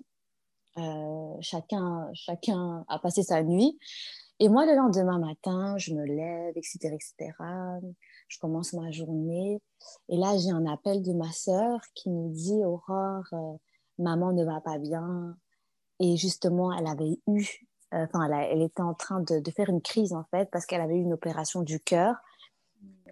chacun, 1.41 2.09
chacun 2.13 2.85
a 2.87 2.99
passé 2.99 3.23
sa 3.23 3.43
nuit. 3.43 3.77
Et 4.43 4.49
moi, 4.49 4.65
le 4.65 4.75
lendemain 4.75 5.19
matin, 5.19 5.77
je 5.77 5.93
me 5.93 6.03
lève, 6.03 6.57
etc., 6.57 6.95
etc. 6.95 7.31
Je 8.27 8.39
commence 8.39 8.73
ma 8.73 8.89
journée. 8.89 9.61
Et 10.09 10.17
là, 10.17 10.35
j'ai 10.35 10.49
un 10.49 10.65
appel 10.65 11.03
de 11.03 11.13
ma 11.13 11.31
sœur 11.31 11.79
qui 11.93 12.09
me 12.09 12.27
dit, 12.33 12.65
Aurore, 12.65 13.23
euh, 13.33 13.53
maman 13.99 14.33
ne 14.33 14.43
va 14.43 14.59
pas 14.59 14.79
bien. 14.79 15.37
Et 15.99 16.17
justement, 16.17 16.73
elle 16.73 16.87
avait 16.87 17.19
eu, 17.27 17.45
euh, 17.93 18.03
enfin, 18.03 18.27
elle, 18.31 18.63
était 18.63 18.81
en 18.81 18.95
train 18.95 19.19
de, 19.19 19.51
faire 19.51 19.69
une 19.69 19.79
crise, 19.83 20.11
en 20.11 20.23
fait, 20.31 20.49
parce 20.49 20.65
qu'elle 20.65 20.81
avait 20.81 20.95
eu 20.95 21.03
une 21.03 21.13
opération 21.13 21.61
du 21.61 21.79
cœur. 21.79 22.15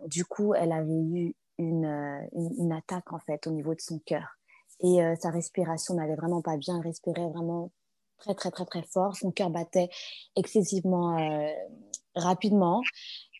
Du 0.07 0.25
coup, 0.25 0.55
elle 0.55 0.71
avait 0.71 0.89
eu 0.89 1.35
une, 1.59 1.85
euh, 1.85 2.27
une, 2.57 2.71
attaque, 2.71 3.13
en 3.13 3.19
fait, 3.19 3.45
au 3.45 3.51
niveau 3.51 3.75
de 3.75 3.81
son 3.81 3.99
cœur. 3.99 4.39
Et 4.79 4.97
sa 5.19 5.29
respiration 5.29 5.93
n'allait 5.93 6.15
vraiment 6.15 6.41
pas 6.41 6.57
bien. 6.57 6.77
Elle 6.77 6.87
respirait 6.87 7.29
vraiment 7.29 7.69
très, 8.19 8.35
très, 8.35 8.51
très, 8.51 8.65
très 8.65 8.83
fort. 8.83 9.15
Son 9.15 9.31
cœur 9.31 9.49
battait 9.49 9.89
excessivement 10.35 11.17
euh, 11.17 11.49
rapidement 12.15 12.81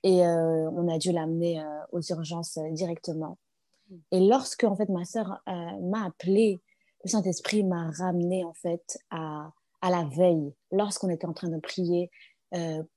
et 0.04 0.26
euh, 0.26 0.70
on 0.72 0.88
a 0.88 0.98
dû 0.98 1.12
l'amener 1.12 1.60
euh, 1.60 1.66
aux 1.92 2.02
urgences 2.02 2.58
directement. 2.72 3.38
Mm. 3.90 3.96
Et 4.12 4.28
lorsque, 4.28 4.64
en 4.64 4.76
fait, 4.76 4.90
ma 4.90 5.06
sœur 5.06 5.42
m'a 5.48 6.06
appelée, 6.06 6.60
le 7.04 7.10
Saint-Esprit 7.10 7.64
m'a 7.64 7.92
ramené, 7.92 8.44
en 8.44 8.54
fait, 8.54 8.98
à, 9.10 9.52
à 9.82 9.90
la 9.90 10.04
veille, 10.06 10.54
lorsqu'on 10.72 11.10
était 11.10 11.28
en 11.28 11.34
train 11.34 11.50
de 11.50 11.60
prier 11.60 12.12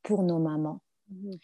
pour 0.03 0.23
nos 0.23 0.39
mamans. 0.39 0.81
Mhm. 1.11 1.39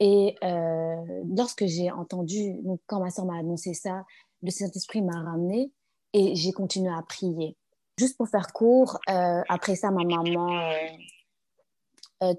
Et 0.00 0.36
euh, 0.42 1.22
lorsque 1.36 1.66
j'ai 1.66 1.90
entendu, 1.90 2.54
donc 2.62 2.80
quand 2.86 3.00
ma 3.00 3.10
soeur 3.10 3.26
m'a 3.26 3.38
annoncé 3.38 3.74
ça, 3.74 4.04
le 4.42 4.50
Saint-Esprit 4.50 5.02
m'a 5.02 5.22
ramené 5.22 5.72
et 6.12 6.34
j'ai 6.34 6.52
continué 6.52 6.90
à 6.92 7.02
prier. 7.02 7.56
Juste 7.98 8.16
pour 8.16 8.28
faire 8.28 8.52
court, 8.52 8.98
euh, 9.08 9.42
après 9.48 9.76
ça, 9.76 9.90
ma 9.90 10.04
maman, 10.04 10.72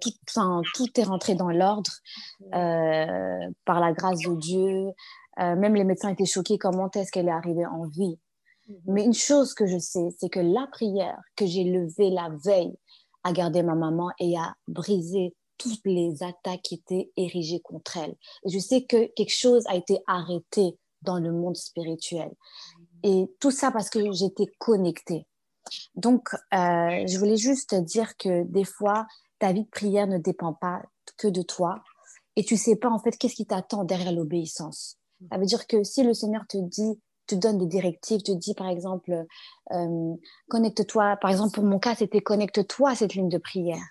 tout, 0.02 0.12
tout 0.74 1.00
est 1.00 1.04
rentré 1.04 1.36
dans 1.36 1.50
l'ordre 1.50 1.92
par 2.52 3.80
la 3.80 3.94
grâce 3.94 4.20
de 4.20 4.36
Dieu. 4.36 4.92
même 5.38 5.76
les 5.76 5.84
médecins 5.84 6.10
étaient 6.10 6.26
choqués 6.26 6.58
comment 6.58 6.90
est-ce 6.92 7.12
qu'elle 7.12 7.28
est 7.28 7.32
arrivée 7.32 7.66
en 7.66 7.88
vie? 7.88 8.18
Mhm. 8.68 8.82
Mais 8.88 9.06
une 9.06 9.14
chose 9.14 9.54
que 9.54 9.66
je 9.66 9.78
sais, 9.78 10.10
c'est 10.20 10.30
que 10.30 10.40
la 10.40 10.68
prière 10.72 11.22
que 11.36 11.46
j'ai 11.46 11.64
levée 11.64 12.10
la 12.10 12.30
veille 12.44 12.76
a 13.24 13.32
gardé 13.32 13.64
ma 13.64 13.76
maman 13.76 14.10
et 14.20 14.38
a 14.38 14.56
brisé 14.68 15.36
toutes 15.58 15.86
les 15.86 16.22
attaques 16.22 16.62
qui 16.64 16.76
étaient 16.76 17.12
érigées 17.16 17.62
contre 17.62 17.98
elle. 17.98 18.16
Et 18.46 18.50
je 18.50 18.60
sais 18.60 18.84
que 18.84 19.06
quelque 19.14 19.34
chose 19.34 19.64
a 19.68 19.76
été 19.76 20.00
arrêté 20.08 20.78
dans 21.02 21.18
le 21.20 21.32
monde 21.32 21.56
spirituel. 21.56 22.30
Mhm. 22.30 22.86
Et 23.04 23.36
tout 23.40 23.52
ça 23.52 23.72
parce 23.72 23.90
que 23.90 24.12
j'étais 24.12 24.48
connectée. 24.58 25.26
Donc, 25.96 26.30
euh, 26.54 27.08
je 27.08 27.18
voulais 27.18 27.38
juste 27.38 27.76
dire 27.76 28.18
que 28.18 28.44
des 28.44 28.64
fois, 28.64 29.08
ta 29.40 29.52
vie 29.52 29.64
de 29.64 29.70
prière 29.70 30.08
ne 30.08 30.18
dépend 30.18 30.54
pas 30.54 30.82
que 31.18 31.28
de 31.28 31.42
toi. 31.42 31.84
Et 32.36 32.44
tu 32.44 32.58
sais 32.58 32.76
pas, 32.76 32.90
en 32.90 33.00
fait, 33.00 33.18
qu'est-ce 33.18 33.36
qui 33.36 33.46
t'attend 33.46 33.84
derrière 33.84 34.12
l'obéissance. 34.12 34.98
Mhm. 35.22 35.28
Ça 35.32 35.38
veut 35.38 35.46
dire 35.46 35.68
que 35.68 35.84
si 35.84 36.04
le 36.04 36.14
Seigneur 36.14 36.44
te 36.48 36.58
dit, 36.58 37.00
te 37.28 37.36
donne 37.36 37.58
des 37.58 37.66
directives, 37.66 38.22
te 38.22 38.32
dit 38.32 38.54
par 38.54 38.68
exemple, 38.68 39.26
euh, 39.72 40.14
connecte-toi, 40.50 41.18
par 41.18 41.32
exemple 41.32 41.56
pour 41.56 41.64
mon 41.64 41.80
cas, 41.80 41.96
c'était 41.96 42.22
connecte-toi 42.22 42.92
à 42.92 42.96
cette 42.96 43.16
ligne 43.16 43.30
de 43.30 43.38
prière. 43.38 43.84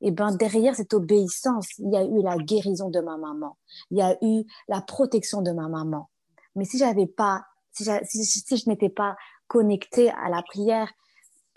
Et 0.00 0.10
ben 0.10 0.34
derrière 0.34 0.74
cette 0.74 0.94
obéissance, 0.94 1.78
il 1.78 1.92
y 1.92 1.96
a 1.96 2.04
eu 2.04 2.22
la 2.22 2.38
guérison 2.38 2.88
de 2.88 3.00
ma 3.00 3.18
maman, 3.18 3.58
il 3.90 3.98
y 3.98 4.02
a 4.02 4.16
eu 4.22 4.44
la 4.68 4.80
protection 4.80 5.42
de 5.42 5.52
ma 5.52 5.68
maman. 5.68 6.08
Mais 6.56 6.64
si 6.64 6.78
j'avais 6.78 7.06
pas, 7.06 7.44
si, 7.72 7.84
si, 7.84 8.56
je 8.56 8.68
n'étais 8.68 8.88
pas 8.88 9.16
connectée 9.46 10.10
à 10.10 10.28
la 10.30 10.42
prière, 10.42 10.90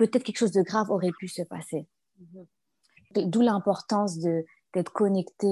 peut-être 0.07 0.23
quelque 0.23 0.37
chose 0.37 0.51
de 0.51 0.61
grave 0.61 0.89
aurait 0.89 1.11
pu 1.17 1.27
se 1.27 1.41
passer. 1.43 1.87
Mm-hmm. 2.21 3.29
D'où 3.29 3.41
l'importance 3.41 4.17
d'être 4.17 4.91
connecté 4.91 5.47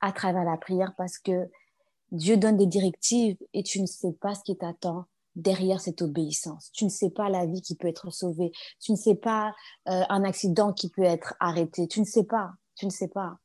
à 0.00 0.12
travers 0.12 0.44
la 0.44 0.56
prière 0.56 0.94
parce 0.96 1.18
que 1.18 1.48
Dieu 2.12 2.36
donne 2.36 2.56
des 2.56 2.66
directives 2.66 3.36
et 3.54 3.62
tu 3.62 3.80
ne 3.80 3.86
sais 3.86 4.12
pas 4.20 4.34
ce 4.34 4.42
qui 4.42 4.56
t'attend 4.56 5.06
derrière 5.36 5.80
cette 5.80 6.02
obéissance. 6.02 6.70
Tu 6.72 6.84
ne 6.84 6.90
sais 6.90 7.10
pas 7.10 7.28
la 7.28 7.46
vie 7.46 7.62
qui 7.62 7.76
peut 7.76 7.88
être 7.88 8.10
sauvée. 8.10 8.50
Tu 8.80 8.92
ne 8.92 8.96
sais 8.96 9.14
pas 9.14 9.54
euh, 9.88 10.02
un 10.08 10.24
accident 10.24 10.72
qui 10.72 10.90
peut 10.90 11.02
être 11.02 11.34
arrêté. 11.40 11.86
Tu 11.86 12.00
ne 12.00 12.04
sais 12.04 12.24
pas. 12.24 12.50
Tu 12.74 12.86
ne 12.86 12.90
sais 12.90 13.08
pas. 13.08 13.38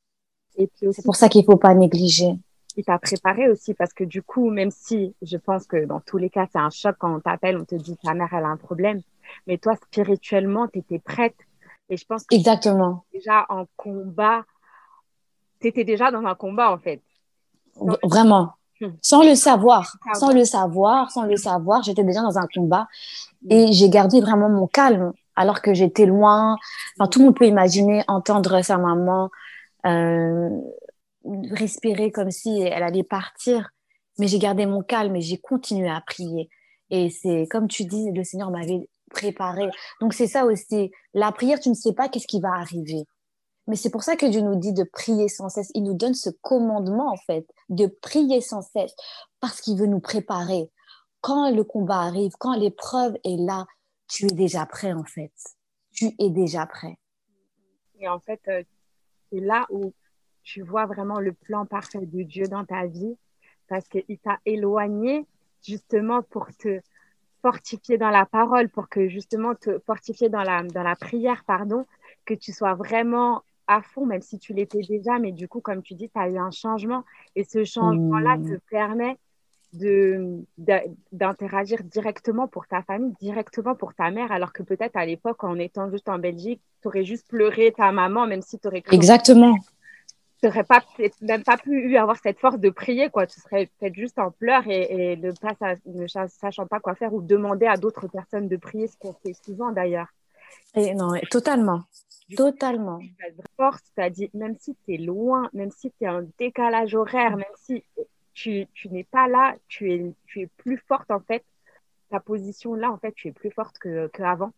Et 0.58 0.68
puis 0.68 0.88
c'est 0.94 1.04
pour 1.04 1.16
ça 1.16 1.30
qu'il 1.30 1.42
ne 1.42 1.46
faut 1.46 1.58
pas 1.58 1.74
négliger. 1.74 2.40
Il 2.78 2.84
t'a 2.84 3.00
préparé 3.00 3.50
aussi 3.50 3.74
parce 3.74 3.94
que 3.94 4.04
du 4.04 4.22
coup, 4.22 4.50
même 4.50 4.72
si 4.72 5.16
je 5.22 5.38
pense 5.38 5.66
que 5.66 5.86
dans 5.86 6.02
tous 6.02 6.18
les 6.18 6.30
cas, 6.30 6.48
c'est 6.52 6.60
un 6.60 6.70
choc 6.70 6.96
quand 7.00 7.16
on 7.16 7.20
t'appelle, 7.20 7.58
on 7.58 7.66
te 7.66 7.76
dit 7.76 7.96
ta 7.98 8.14
mère, 8.14 8.30
elle 8.34 8.44
a 8.44 8.50
un 8.50 8.58
problème. 8.58 9.02
Mais 9.48 9.58
toi, 9.58 9.76
spirituellement, 9.76 10.68
tu 10.68 10.80
étais 10.80 11.00
prête. 11.00 11.36
Et 11.90 11.98
je 11.98 12.06
pense 12.06 12.24
que 12.26 12.36
Exactement. 12.36 13.06
déjà 13.14 13.46
en 13.50 13.66
combat, 13.76 14.44
tu 15.62 15.68
étais 15.68 15.84
déjà 15.84 16.12
dans 16.12 16.26
un 16.26 16.36
combat 16.36 16.72
en 16.72 16.78
fait. 16.78 17.02
Vraiment. 18.04 18.54
Hmm. 18.82 18.90
Sans 19.02 19.24
le 19.24 19.36
savoir, 19.36 19.96
sans 20.16 20.34
le 20.34 20.44
savoir, 20.44 21.12
sans 21.12 21.24
le 21.24 21.38
savoir, 21.38 21.84
j'étais 21.84 22.04
déjà 22.04 22.22
dans 22.22 22.38
un 22.38 22.48
combat 22.54 22.88
et 23.50 23.72
j'ai 23.72 23.90
gardé 23.90 24.20
vraiment 24.20 24.50
mon 24.50 24.68
calme 24.68 25.14
alors 25.36 25.62
que 25.62 25.74
j'étais 25.74 26.06
loin. 26.06 26.58
Enfin, 26.98 27.08
tout 27.08 27.20
le 27.20 27.26
monde 27.26 27.38
peut 27.38 27.48
imaginer 27.48 28.04
entendre 28.08 28.62
sa 28.64 28.78
maman 28.78 29.30
euh, 29.86 30.50
respirer 31.52 32.12
comme 32.12 32.32
si 32.32 32.62
elle 32.62 32.84
allait 32.84 33.04
partir, 33.04 33.70
mais 34.18 34.28
j'ai 34.28 34.40
gardé 34.40 34.66
mon 34.66 34.82
calme 34.82 35.16
et 35.16 35.22
j'ai 35.22 35.38
continué 35.38 35.90
à 35.90 36.02
prier. 36.02 36.50
Et 36.90 37.10
c'est 37.10 37.48
comme 37.50 37.68
tu 37.68 37.86
dis, 37.86 38.12
le 38.12 38.24
Seigneur 38.24 38.52
m'avait 38.52 38.90
préparé. 39.10 39.70
Donc 40.02 40.14
c'est 40.14 40.28
ça 40.28 40.46
aussi. 40.46 40.92
La 41.14 41.32
prière, 41.32 41.60
tu 41.60 41.70
ne 41.70 41.74
sais 41.74 41.94
pas 41.94 42.10
qu'est-ce 42.10 42.28
qui 42.28 42.40
va 42.40 42.54
arriver. 42.54 43.06
Mais 43.68 43.76
c'est 43.76 43.90
pour 43.90 44.04
ça 44.04 44.16
que 44.16 44.26
Dieu 44.26 44.42
nous 44.42 44.56
dit 44.56 44.74
de 44.74 44.84
prier 44.84 45.28
sans 45.28 45.50
cesse. 45.50 45.72
Il 45.74 45.84
nous 45.84 45.96
donne 45.96 46.14
ce 46.14 46.30
commandement, 46.42 47.12
en 47.12 47.18
fait, 47.18 47.48
de 47.70 47.88
prier 47.88 48.42
sans 48.42 48.62
cesse, 48.62 48.96
parce 49.40 49.60
qu'il 49.62 49.78
veut 49.78 49.88
nous 49.88 50.00
préparer. 50.00 50.70
Quand 51.22 51.50
le 51.50 51.64
combat 51.64 52.02
arrive, 52.02 52.34
quand 52.40 52.56
l'épreuve 52.56 53.16
est 53.24 53.38
là, 53.38 53.66
tu 54.08 54.26
es 54.26 54.36
déjà 54.36 54.66
prêt, 54.68 54.94
en 54.94 55.04
fait. 55.04 55.34
Tu 55.92 56.12
es 56.20 56.30
déjà 56.30 56.68
prêt. 56.68 57.00
Et 58.00 58.08
en 58.08 58.20
fait, 58.20 58.42
euh, 58.48 58.64
c'est 59.32 59.40
là 59.40 59.66
où 59.72 59.94
tu 60.44 60.62
vois 60.62 60.86
vraiment 60.86 61.20
le 61.20 61.34
plan 61.34 61.66
parfait 61.66 62.06
de 62.06 62.22
Dieu 62.22 62.48
dans 62.48 62.66
ta 62.66 62.86
vie, 62.86 63.18
parce 63.68 63.88
qu'il 63.88 64.20
t'a 64.20 64.38
éloigné 64.46 65.26
justement 65.64 66.22
pour 66.22 66.48
te 66.56 66.82
fortifier 67.46 68.00
dans 68.00 68.10
la 68.10 68.26
parole, 68.26 68.70
pour 68.70 68.90
que 68.90 69.08
justement 69.08 69.54
te 69.54 69.78
fortifier 69.86 70.30
dans 70.30 70.42
la, 70.42 70.64
dans 70.64 70.82
la 70.82 70.96
prière, 70.96 71.44
pardon, 71.46 71.86
que 72.26 72.34
tu 72.34 72.52
sois 72.52 72.74
vraiment 72.74 73.44
à 73.68 73.84
fond, 73.84 74.08
même 74.08 74.24
si 74.24 74.40
tu 74.40 74.52
l'étais 74.54 74.82
déjà, 74.82 75.20
mais 75.20 75.32
du 75.32 75.48
coup, 75.48 75.62
comme 75.62 75.84
tu 75.84 75.94
dis, 75.94 76.10
tu 76.10 76.20
as 76.20 76.28
eu 76.28 76.40
un 76.40 76.50
changement 76.50 77.04
et 77.36 77.44
ce 77.44 77.64
changement-là 77.64 78.38
mmh. 78.38 78.50
te 78.50 78.60
permet 78.72 79.18
de, 79.74 80.44
d'interagir 81.12 81.84
directement 81.84 82.48
pour 82.48 82.66
ta 82.66 82.82
famille, 82.82 83.14
directement 83.22 83.76
pour 83.76 83.94
ta 83.94 84.10
mère, 84.10 84.32
alors 84.32 84.52
que 84.52 84.64
peut-être 84.64 84.96
à 84.96 85.06
l'époque, 85.06 85.44
en 85.44 85.60
étant 85.60 85.92
juste 85.92 86.10
en 86.10 86.18
Belgique, 86.18 86.62
tu 86.82 86.88
aurais 86.88 87.04
juste 87.04 87.28
pleuré 87.28 87.72
ta 87.78 87.92
maman, 87.92 88.26
même 88.26 88.42
si 88.42 88.58
tu 88.58 88.68
aurais... 88.68 88.82
Exactement. 88.92 89.56
Tu 90.42 90.48
n'aurais 90.48 90.64
pas, 90.64 90.84
même 91.22 91.44
pas 91.44 91.58
pu 91.58 91.96
avoir 91.98 92.18
cette 92.18 92.40
force 92.40 92.60
de 92.60 92.70
prier, 92.70 93.10
quoi. 93.10 93.26
Tu 93.26 93.40
serais 93.40 93.70
peut-être 93.80 93.96
juste 93.96 94.20
en 94.20 94.32
pleurs 94.32 94.68
et, 94.68 95.14
et 95.14 95.18
ne, 95.18 95.32
pas, 95.32 95.76
ne 95.86 96.08
sachant 96.08 96.68
pas 96.68 96.80
quoi 96.80 96.96
faire 96.96 97.14
ou 97.14 97.22
demander 97.22 97.68
à 97.68 97.78
d'autres 97.78 98.08
personnes 98.08 98.48
de 98.48 98.58
prier, 98.58 98.88
ce 98.88 98.98
qu'on 98.98 99.14
fait 99.14 99.34
souvent 99.34 99.72
d'ailleurs. 99.72 100.08
Et 100.76 100.94
non, 100.94 101.14
totalement. 101.32 101.84
Totalement. 102.36 103.00
Force, 103.56 103.82
c'est-à-dire 103.96 104.30
même 104.34 104.56
si 104.60 104.76
tu 104.86 104.96
es 104.96 104.98
loin, 104.98 105.50
même 105.54 105.72
si 105.72 105.92
tu 105.92 106.06
es 106.06 106.10
en 106.10 106.24
décalage 106.38 106.96
horaire, 106.96 107.38
même 107.38 107.46
si 107.56 107.84
tu, 108.34 108.68
tu 108.74 108.90
n'es 108.90 109.04
pas 109.04 109.28
là, 109.28 109.56
tu 109.68 109.94
es, 109.94 110.12
tu 110.26 110.42
es 110.42 110.48
plus 110.58 110.78
forte 110.88 111.12
en 111.12 111.20
fait. 111.20 111.44
Ta 112.10 112.20
position 112.20 112.76
là, 112.76 112.92
en 112.92 112.98
fait, 112.98 113.14
tu 113.14 113.28
es 113.30 113.32
plus 113.32 113.52
forte 113.52 113.78
qu'avant. 114.14 114.52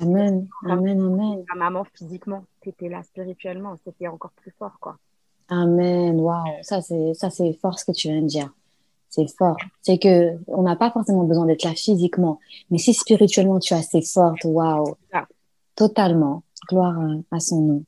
Amen, 0.00 0.48
amen, 0.64 1.00
amen. 1.00 1.44
Ta 1.48 1.56
maman 1.56 1.84
physiquement, 1.92 2.44
tu 2.60 2.70
étais 2.70 2.88
là 2.88 3.02
spirituellement, 3.02 3.76
c'était 3.84 4.08
encore 4.08 4.32
plus 4.32 4.52
fort 4.58 4.78
quoi. 4.80 4.96
Amen, 5.48 6.20
waouh, 6.20 6.62
ça 6.62 6.80
c'est 6.80 7.14
ça 7.14 7.30
c'est 7.30 7.52
fort 7.54 7.78
ce 7.78 7.84
que 7.84 7.92
tu 7.92 8.08
viens 8.08 8.22
de 8.22 8.26
dire. 8.26 8.52
C'est 9.08 9.28
fort. 9.28 9.56
C'est 9.82 9.98
que 9.98 10.36
on 10.48 10.62
n'a 10.62 10.74
pas 10.74 10.90
forcément 10.90 11.24
besoin 11.24 11.46
d'être 11.46 11.62
là 11.62 11.74
physiquement, 11.74 12.40
mais 12.70 12.78
si 12.78 12.92
spirituellement 12.94 13.60
tu 13.60 13.74
es 13.74 13.76
assez 13.76 14.02
forte, 14.02 14.44
waouh. 14.44 14.96
Totalement. 15.76 16.42
Gloire 16.68 16.96
à 17.30 17.40
son 17.40 17.60
nom. 17.60 17.84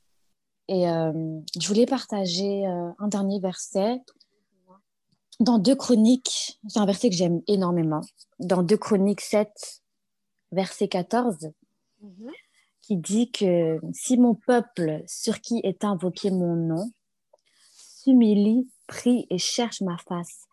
Et 0.69 0.89
euh, 0.89 1.41
je 1.59 1.69
voulais 1.69 1.87
partager 1.87 2.67
euh, 2.67 2.91
un 2.99 3.09
dernier 3.09 3.39
verset 3.39 4.03
dans 5.41 5.59
deux 5.59 5.77
chroniques. 5.77 6.61
C'est 6.69 6.81
un 6.81 6.87
verset 6.87 7.11
que 7.11 7.17
j'aime 7.17 7.43
énormément. 7.47 8.01
Dans 8.41 8.63
deux 8.63 8.77
chroniques 8.77 9.21
7, 9.21 9.49
verset 10.53 10.89
14, 10.89 11.51
mhm. 12.01 12.31
qui 12.83 12.97
dit 12.97 13.31
que 13.31 13.79
si 13.93 14.17
mon 14.17 14.35
peuple, 14.35 15.03
sur 15.07 15.41
qui 15.41 15.61
est 15.65 15.85
invoqué 15.85 16.31
mon 16.31 16.57
nom, 16.57 16.91
s'humilie, 17.73 18.69
prie 18.87 19.27
et 19.31 19.39
cherche 19.39 19.81
ma 19.81 19.99
face, 19.99 20.47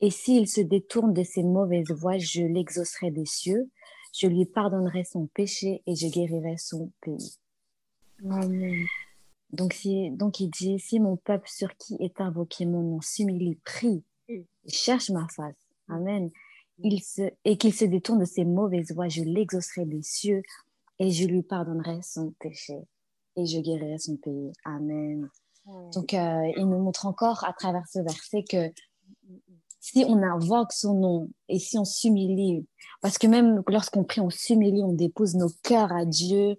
et 0.00 0.10
s'il 0.10 0.48
se 0.48 0.60
détourne 0.60 1.12
de 1.12 1.22
ses 1.22 1.42
mauvaises 1.42 1.90
voies, 1.90 2.18
je 2.18 2.42
l'exaucerai 2.42 3.10
des 3.10 3.26
cieux, 3.26 3.70
je 4.12 4.26
lui 4.26 4.46
pardonnerai 4.46 5.04
son 5.04 5.26
péché 5.28 5.82
et 5.86 5.94
je 5.94 6.08
guérirai 6.08 6.56
son 6.58 6.90
pays. 7.00 7.36
Donc, 9.50 9.72
si, 9.74 10.10
donc 10.10 10.40
il 10.40 10.48
dit, 10.48 10.78
si 10.78 10.98
mon 10.98 11.16
peuple 11.16 11.48
sur 11.48 11.76
qui 11.76 11.96
est 12.00 12.20
invoqué 12.20 12.66
mon 12.66 12.82
nom 12.82 13.00
s'humilie, 13.00 13.56
prie, 13.64 14.02
cherche 14.66 15.10
ma 15.10 15.26
face, 15.28 15.56
Amen, 15.88 16.30
il 16.78 17.02
se, 17.02 17.30
et 17.44 17.56
qu'il 17.56 17.74
se 17.74 17.84
détourne 17.84 18.20
de 18.20 18.24
ses 18.24 18.44
mauvaises 18.44 18.92
voies, 18.92 19.08
je 19.08 19.22
l'exaucerai 19.22 19.84
des 19.84 20.02
cieux 20.02 20.42
et 21.02 21.10
je 21.10 21.26
lui 21.26 21.42
pardonnerai 21.42 22.00
son 22.02 22.32
péché 22.38 22.78
et 23.34 23.44
je 23.44 23.58
guérirai 23.58 23.98
son 23.98 24.16
pays. 24.16 24.52
Amen. 24.64 25.28
Donc, 25.92 26.14
euh, 26.14 26.52
il 26.56 26.64
nous 26.64 26.78
montre 26.78 27.06
encore 27.06 27.44
à 27.44 27.52
travers 27.52 27.86
ce 27.88 27.98
verset 27.98 28.44
que 28.44 28.70
si 29.80 30.04
on 30.06 30.22
invoque 30.22 30.72
son 30.72 30.94
nom 30.94 31.30
et 31.48 31.58
si 31.58 31.76
on 31.76 31.84
s'humilie, 31.84 32.66
parce 33.00 33.18
que 33.18 33.26
même 33.26 33.62
lorsqu'on 33.66 34.04
prie, 34.04 34.20
on 34.20 34.30
s'humilie, 34.30 34.84
on 34.84 34.92
dépose 34.92 35.34
nos 35.34 35.50
cœurs 35.64 35.92
à 35.92 36.04
Dieu, 36.04 36.56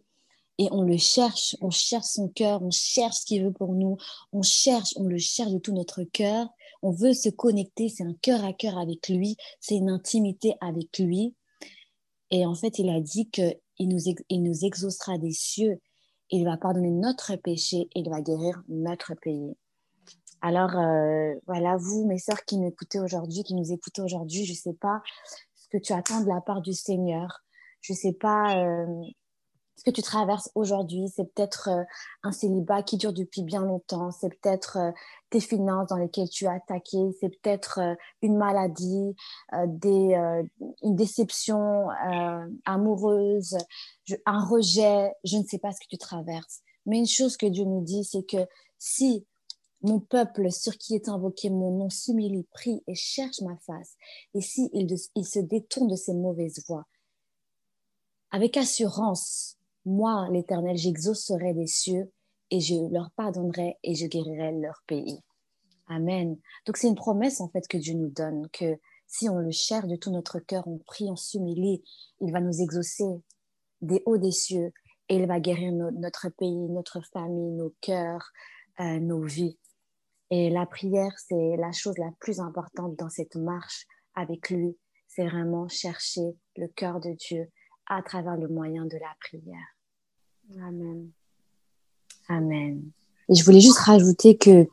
et 0.57 0.67
on 0.71 0.83
le 0.83 0.97
cherche, 0.97 1.55
on 1.61 1.71
cherche 1.71 2.05
son 2.05 2.27
cœur, 2.27 2.61
on 2.61 2.69
cherche 2.69 3.15
ce 3.21 3.25
qu'il 3.25 3.43
veut 3.43 3.53
pour 3.53 3.73
nous, 3.73 3.97
on 4.33 4.41
cherche, 4.41 4.93
on 4.97 5.05
le 5.05 5.17
cherche 5.17 5.51
de 5.51 5.57
tout 5.57 5.73
notre 5.73 6.03
cœur, 6.03 6.47
on 6.81 6.91
veut 6.91 7.13
se 7.13 7.29
connecter, 7.29 7.87
c'est 7.87 8.03
un 8.03 8.15
cœur 8.21 8.43
à 8.43 8.51
cœur 8.51 8.77
avec 8.77 9.07
lui, 9.07 9.37
c'est 9.61 9.75
une 9.75 9.89
intimité 9.89 10.55
avec 10.59 10.99
lui. 10.99 11.33
Et 12.29 12.45
en 12.45 12.55
fait, 12.55 12.77
il 12.77 12.89
a 12.89 12.99
dit 12.99 13.29
que 13.29 13.41
il 13.77 13.89
nous, 13.89 14.01
il 14.29 14.43
nous 14.43 14.65
exaucera 14.65 15.17
des 15.17 15.31
cieux, 15.31 15.79
il 16.29 16.45
va 16.45 16.57
pardonner 16.57 16.91
notre 16.91 17.35
péché 17.35 17.89
il 17.95 18.09
va 18.09 18.21
guérir 18.21 18.63
notre 18.67 19.13
pays. 19.15 19.55
Alors, 20.41 20.77
euh, 20.77 21.35
voilà, 21.47 21.77
vous, 21.77 22.05
mes 22.05 22.17
sœurs 22.17 22.43
qui 22.45 22.59
m'écoutez 22.59 22.99
aujourd'hui, 22.99 23.43
qui 23.43 23.55
nous 23.55 23.71
écoutez 23.71 24.01
aujourd'hui, 24.01 24.43
je 24.45 24.51
ne 24.51 24.57
sais 24.57 24.73
pas 24.73 25.01
ce 25.55 25.69
que 25.69 25.77
tu 25.77 25.93
attends 25.93 26.21
de 26.21 26.27
la 26.27 26.41
part 26.41 26.61
du 26.61 26.73
Seigneur. 26.73 27.43
Je 27.81 27.93
ne 27.93 27.97
sais 27.97 28.13
pas 28.13 28.57
euh, 28.57 29.01
ce 29.75 29.83
que 29.83 29.91
tu 29.91 30.01
traverses 30.01 30.49
aujourd'hui. 30.55 31.09
C'est 31.13 31.25
peut-être 31.33 31.69
euh, 31.69 31.83
un 32.23 32.31
célibat 32.31 32.83
qui 32.83 32.97
dure 32.97 33.13
depuis 33.13 33.43
bien 33.43 33.61
longtemps. 33.61 34.11
C'est 34.11 34.29
peut-être 34.29 34.77
tes 35.29 35.39
finances 35.39 35.87
dans 35.87 35.97
lesquelles 35.97 36.29
tu 36.29 36.47
as 36.47 36.53
attaqué. 36.53 36.97
C'est 37.19 37.29
peut-être 37.29 37.79
une 38.21 38.37
maladie, 38.37 39.15
des, 39.65 40.15
une 40.83 40.95
déception 40.95 41.87
amoureuse, 42.65 43.57
un 44.25 44.45
rejet. 44.45 45.11
Je 45.23 45.37
ne 45.37 45.43
sais 45.43 45.57
pas 45.57 45.71
ce 45.71 45.79
que 45.79 45.87
tu 45.89 45.97
traverses. 45.97 46.61
Mais 46.85 46.99
une 46.99 47.07
chose 47.07 47.37
que 47.37 47.47
Dieu 47.47 47.63
nous 47.63 47.81
dit, 47.81 48.03
c'est 48.03 48.23
que 48.23 48.45
si 48.77 49.25
mon 49.83 49.99
peuple 49.99 50.49
sur 50.51 50.77
qui 50.77 50.95
est 50.95 51.09
invoqué 51.09 51.49
mon 51.49 51.71
nom 51.71 51.89
s'humilie, 51.89 52.47
prie 52.51 52.81
et 52.87 52.95
cherche 52.95 53.41
ma 53.41 53.57
face. 53.57 53.97
Et 54.33 54.41
si 54.41 54.69
il, 54.73 54.97
se 54.97 55.39
détourne 55.39 55.89
de 55.89 55.95
ses 55.95 56.13
mauvaises 56.13 56.63
voies, 56.67 56.87
avec 58.31 58.57
assurance, 58.57 59.57
moi, 59.85 60.27
l'Éternel, 60.31 60.77
j'exaucerai 60.77 61.53
des 61.53 61.67
cieux 61.67 62.11
et 62.49 62.59
je 62.59 62.75
leur 62.91 63.11
pardonnerai 63.11 63.77
et 63.83 63.95
je 63.95 64.05
guérirai 64.07 64.51
leur 64.53 64.83
pays. 64.87 65.19
Amen. 65.87 66.37
Donc 66.65 66.77
c'est 66.77 66.87
une 66.87 66.95
promesse 66.95 67.41
en 67.41 67.49
fait 67.49 67.67
que 67.67 67.77
Dieu 67.77 67.93
nous 67.93 68.09
donne, 68.09 68.47
que 68.53 68.79
si 69.07 69.29
on 69.29 69.37
le 69.37 69.51
cherche 69.51 69.87
de 69.87 69.95
tout 69.95 70.11
notre 70.11 70.39
cœur, 70.39 70.67
on 70.67 70.77
prie, 70.79 71.09
on 71.09 71.15
s'humilie, 71.15 71.83
il 72.21 72.31
va 72.31 72.39
nous 72.39 72.61
exaucer 72.61 73.05
des 73.81 74.01
hauts 74.05 74.17
des 74.17 74.31
cieux 74.31 74.71
et 75.09 75.17
il 75.17 75.27
va 75.27 75.39
guérir 75.39 75.73
notre 75.73 76.29
pays, 76.29 76.69
notre 76.69 77.01
famille, 77.11 77.51
nos 77.51 77.73
cœurs, 77.81 78.31
euh, 78.79 78.99
nos 78.99 79.21
vies. 79.21 79.59
Et 80.29 80.49
la 80.49 80.65
prière, 80.65 81.13
c'est 81.17 81.57
la 81.57 81.71
chose 81.73 81.97
la 81.97 82.11
plus 82.19 82.39
importante 82.39 82.95
dans 82.95 83.09
cette 83.09 83.35
marche 83.35 83.85
avec 84.15 84.49
lui. 84.49 84.77
C'est 85.07 85.27
vraiment 85.27 85.67
chercher 85.67 86.35
le 86.55 86.67
cœur 86.69 86.99
de 86.99 87.11
Dieu 87.11 87.51
à 87.87 88.01
travers 88.01 88.37
le 88.37 88.47
moyen 88.47 88.85
de 88.85 88.97
la 88.97 89.13
prière. 89.19 90.65
Amen. 90.67 91.09
Amen. 92.29 92.81
Et 93.29 93.35
je 93.35 93.43
voulais 93.43 93.59
juste 93.59 93.79
rajouter 93.79 94.37
que, 94.37 94.67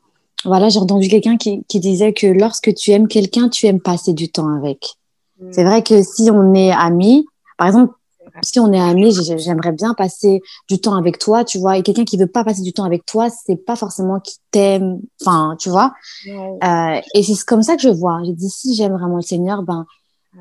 voilà, 0.45 0.69
j'ai 0.69 0.79
entendu 0.79 1.09
quelqu'un 1.09 1.37
qui, 1.37 1.64
qui, 1.64 1.81
disait 1.81 2.12
que 2.12 2.26
lorsque 2.26 2.75
tu 2.75 2.90
aimes 2.90 3.09
quelqu'un, 3.09 3.49
tu 3.49 3.67
aimes 3.67 3.81
passer 3.81 4.12
du 4.12 4.31
temps 4.31 4.55
avec. 4.55 4.95
Mm. 5.40 5.52
C'est 5.52 5.64
vrai 5.64 5.83
que 5.83 6.02
si 6.02 6.31
on 6.31 6.55
est 6.55 6.73
amis, 6.73 7.26
par 7.57 7.67
exemple, 7.67 7.95
si 8.43 8.59
on 8.61 8.73
est 8.73 8.81
amis, 8.81 9.14
j'aimerais 9.38 9.73
bien 9.73 9.95
passer 9.95 10.40
du 10.69 10.81
temps 10.81 10.95
avec 10.95 11.19
toi, 11.19 11.45
tu 11.45 11.59
vois. 11.59 11.76
Et 11.76 11.83
quelqu'un 11.83 12.05
qui 12.05 12.17
veut 12.17 12.26
pas 12.26 12.45
passer 12.45 12.62
du 12.62 12.73
temps 12.73 12.85
avec 12.85 13.05
toi, 13.07 13.29
c'est 13.31 13.57
pas 13.57 13.76
forcément 13.76 14.21
qui 14.21 14.37
t'aime, 14.50 15.00
enfin, 15.21 15.57
tu 15.59 15.69
vois. 15.69 15.93
Euh, 16.26 17.00
et 17.14 17.23
c'est 17.23 17.45
comme 17.45 17.62
ça 17.62 17.76
que 17.76 17.83
je 17.83 17.88
vois. 17.88 18.21
Je 18.25 18.33
dis, 18.33 18.50
si 18.50 18.75
j'aime 18.75 18.93
vraiment 18.93 19.17
le 19.17 19.23
Seigneur, 19.23 19.62
ben, 19.62 19.87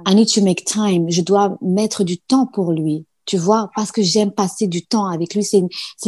I 0.05 0.15
need 0.15 0.31
to 0.33 0.43
make 0.43 0.65
time. 0.65 1.09
Je 1.09 1.21
dois 1.21 1.57
mettre 1.61 2.03
du 2.03 2.17
temps 2.17 2.45
pour 2.45 2.71
lui, 2.71 3.05
tu 3.25 3.37
vois, 3.37 3.69
parce 3.75 3.91
que 3.91 4.01
j'aime 4.01 4.31
passer 4.31 4.67
du 4.67 4.85
temps 4.85 5.05
avec 5.05 5.33
lui. 5.35 5.43
C'est 5.43 5.61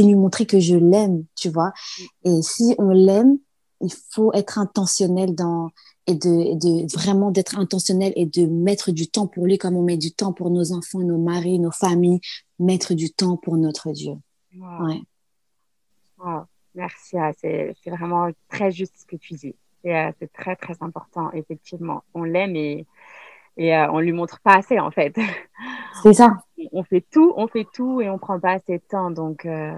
lui 0.03 0.15
montrer 0.15 0.45
que 0.45 0.59
je 0.59 0.75
l'aime, 0.75 1.25
tu 1.35 1.49
vois. 1.49 1.71
Et 2.23 2.41
si 2.41 2.75
on 2.77 2.89
l'aime, 2.89 3.37
il 3.81 3.91
faut 4.11 4.31
être 4.33 4.59
intentionnel 4.59 5.33
dans 5.33 5.69
et 6.07 6.15
de, 6.15 6.91
vraiment 6.95 7.31
d'être 7.31 7.57
intentionnel 7.57 8.11
et 8.15 8.25
de 8.25 8.45
mettre 8.45 8.91
du 8.91 9.07
temps 9.07 9.27
pour 9.27 9.45
lui 9.45 9.57
comme 9.57 9.75
on 9.75 9.83
met 9.83 9.97
du 9.97 10.11
temps 10.11 10.33
pour 10.33 10.49
nos 10.49 10.71
enfants, 10.73 10.99
nos 10.99 11.19
maris, 11.19 11.59
nos 11.59 11.71
familles, 11.71 12.19
mettre 12.59 12.95
du 12.95 13.11
temps 13.11 13.37
pour 13.37 13.55
notre 13.55 13.91
Dieu. 13.91 14.13
Ouais. 14.57 15.01
Merci, 16.73 17.17
ah, 17.17 17.31
c'est 17.39 17.75
vraiment 17.85 18.29
très 18.49 18.71
juste 18.71 18.93
ce 18.97 19.05
que 19.05 19.15
tu 19.15 19.33
dis. 19.33 19.55
Euh, 19.85 20.11
c'est 20.19 20.31
très, 20.31 20.55
très 20.55 20.75
important, 20.81 21.31
effectivement. 21.33 22.03
On 22.13 22.23
l'aime 22.23 22.55
et, 22.55 22.85
et 23.57 23.75
euh, 23.75 23.91
on 23.91 23.99
lui 23.99 24.11
montre 24.11 24.39
pas 24.41 24.55
assez, 24.55 24.79
en 24.79 24.91
fait. 24.91 25.17
C'est 26.01 26.13
ça. 26.13 26.37
on 26.71 26.83
fait 26.83 27.05
tout, 27.11 27.33
on 27.35 27.47
fait 27.47 27.67
tout 27.73 28.01
et 28.01 28.09
on 28.09 28.17
prend 28.17 28.39
pas 28.39 28.53
assez 28.53 28.77
de 28.77 28.83
temps. 28.87 29.11
Donc, 29.11 29.45
euh, 29.45 29.77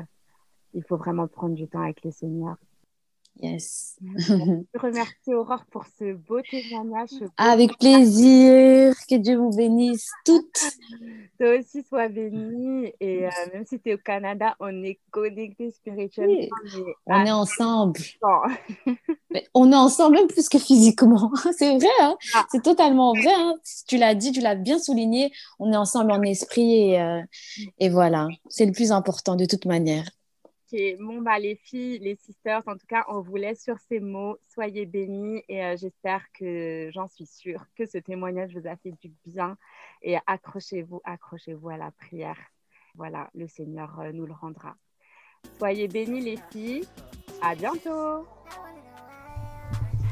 il 0.74 0.84
faut 0.84 0.98
vraiment 0.98 1.28
prendre 1.28 1.56
du 1.56 1.68
temps 1.68 1.82
avec 1.82 2.04
le 2.04 2.12
Seigneur. 2.12 2.56
Yes. 3.42 3.98
Je 4.18 4.80
remercie 4.80 5.34
Aurore 5.34 5.66
pour 5.72 5.86
ce 6.00 6.14
beau 6.14 6.42
témoignage. 6.42 7.10
Avec 7.38 7.78
plaisir. 7.78 8.96
Que 9.10 9.16
Dieu 9.16 9.38
vous 9.38 9.50
bénisse 9.50 10.10
toutes. 10.24 10.62
Toi 11.40 11.60
aussi, 11.60 11.84
sois 11.84 12.10
bénie. 12.10 12.94
Et 13.00 13.26
euh, 13.26 13.30
même 13.54 13.66
si 13.66 13.80
tu 13.80 13.90
es 13.90 13.96
au 13.96 13.98
Canada, 13.98 14.56
on 14.60 14.84
est 14.84 15.00
connectés 15.12 15.72
spirituellement. 15.72 16.48
On 17.08 17.26
est 17.26 17.32
ensemble. 17.32 18.00
on 19.54 19.72
est 19.72 19.76
ensemble 19.76 20.16
même 20.16 20.28
plus 20.28 20.48
que 20.48 20.60
physiquement. 20.60 21.32
C'est 21.58 21.76
vrai. 21.76 21.88
Hein. 22.02 22.16
Ah. 22.36 22.46
C'est 22.52 22.62
totalement 22.62 23.14
vrai. 23.14 23.34
Hein. 23.34 23.56
Tu 23.88 23.98
l'as 23.98 24.16
dit, 24.16 24.32
tu 24.32 24.42
l'as 24.42 24.56
bien 24.56 24.78
souligné. 24.78 25.32
On 25.60 25.74
est 25.74 25.78
ensemble 25.78 26.12
en 26.12 26.22
esprit. 26.22 26.92
Et, 26.92 27.02
euh, 27.02 27.22
et 27.80 27.90
voilà. 27.90 28.28
C'est 28.48 28.66
le 28.66 28.72
plus 28.72 28.92
important 28.92 29.36
de 29.36 29.46
toute 29.46 29.66
manière. 29.66 30.06
Bon, 31.00 31.22
bah, 31.22 31.38
les 31.38 31.56
filles, 31.56 32.00
les 32.00 32.16
sisters, 32.16 32.64
en 32.66 32.76
tout 32.76 32.88
cas, 32.88 33.06
on 33.08 33.22
vous 33.22 33.36
laisse 33.36 33.62
sur 33.62 33.78
ces 33.78 34.00
mots. 34.00 34.40
Soyez 34.50 34.88
bénis 34.88 35.44
et 35.48 35.64
euh, 35.64 35.76
j'espère 35.78 36.24
que, 36.32 36.90
j'en 36.92 37.08
suis 37.08 37.28
sûre, 37.28 37.64
que 37.76 37.86
ce 37.86 38.00
témoignage 38.00 38.56
vous 38.56 38.68
a 38.68 38.76
fait 38.78 38.94
du 39.00 39.12
bien. 39.24 39.56
Et 40.02 40.18
accrochez-vous, 40.26 41.00
accrochez-vous 41.04 41.70
à 41.70 41.78
la 41.78 41.92
prière. 41.92 42.40
Voilà, 42.96 43.30
le 43.36 43.48
Seigneur 43.48 44.00
euh, 44.00 44.12
nous 44.12 44.26
le 44.26 44.34
rendra. 44.34 44.76
Soyez 45.60 45.88
bénis, 45.88 46.22
les 46.22 46.38
filles. 46.52 46.88
À 47.44 47.54
bientôt. 47.54 48.26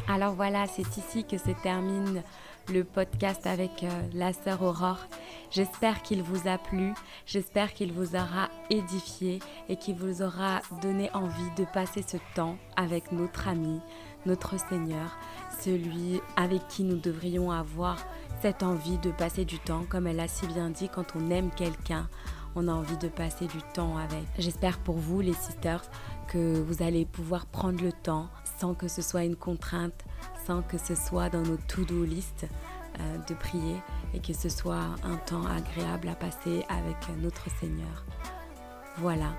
Alors 0.07 0.35
voilà, 0.35 0.67
c'est 0.67 0.95
ici 0.95 1.25
que 1.25 1.39
se 1.39 1.51
termine 1.63 2.21
le 2.69 2.83
podcast 2.83 3.45
avec 3.47 3.83
euh, 3.83 3.89
la 4.13 4.33
sœur 4.33 4.61
Aurore. 4.61 5.07
J'espère 5.49 6.01
qu'il 6.01 6.23
vous 6.23 6.47
a 6.47 6.57
plu, 6.57 6.93
j'espère 7.25 7.73
qu'il 7.73 7.91
vous 7.91 8.15
aura 8.15 8.49
édifié 8.69 9.39
et 9.69 9.75
qu'il 9.75 9.95
vous 9.95 10.21
aura 10.21 10.61
donné 10.81 11.09
envie 11.13 11.51
de 11.57 11.65
passer 11.65 12.03
ce 12.07 12.17
temps 12.35 12.57
avec 12.75 13.11
notre 13.11 13.47
ami, 13.47 13.79
notre 14.25 14.57
Seigneur, 14.59 15.17
celui 15.59 16.21
avec 16.35 16.67
qui 16.67 16.83
nous 16.83 16.97
devrions 16.97 17.51
avoir 17.51 17.97
cette 18.41 18.63
envie 18.63 18.97
de 18.99 19.11
passer 19.11 19.45
du 19.45 19.59
temps, 19.59 19.83
comme 19.89 20.07
elle 20.07 20.19
a 20.19 20.27
si 20.27 20.47
bien 20.47 20.69
dit, 20.69 20.89
quand 20.89 21.15
on 21.15 21.29
aime 21.29 21.51
quelqu'un, 21.51 22.09
on 22.55 22.67
a 22.67 22.71
envie 22.71 22.97
de 22.97 23.07
passer 23.07 23.45
du 23.47 23.61
temps 23.73 23.97
avec. 23.97 24.25
J'espère 24.37 24.79
pour 24.79 24.97
vous, 24.97 25.21
les 25.21 25.33
sisters, 25.33 25.83
que 26.27 26.59
vous 26.59 26.81
allez 26.81 27.05
pouvoir 27.05 27.45
prendre 27.45 27.83
le 27.83 27.91
temps 27.91 28.29
sans 28.61 28.75
que 28.75 28.87
ce 28.87 29.01
soit 29.01 29.23
une 29.23 29.35
contrainte, 29.35 30.05
sans 30.45 30.61
que 30.61 30.77
ce 30.77 30.93
soit 30.93 31.29
dans 31.29 31.41
nos 31.41 31.57
to-do 31.57 32.03
list 32.03 32.45
euh, 32.99 33.17
de 33.27 33.33
prier 33.33 33.77
et 34.13 34.19
que 34.19 34.33
ce 34.33 34.49
soit 34.49 34.85
un 35.03 35.15
temps 35.25 35.47
agréable 35.47 36.07
à 36.09 36.13
passer 36.13 36.63
avec 36.69 36.95
notre 37.23 37.49
Seigneur. 37.59 38.05
Voilà. 38.99 39.33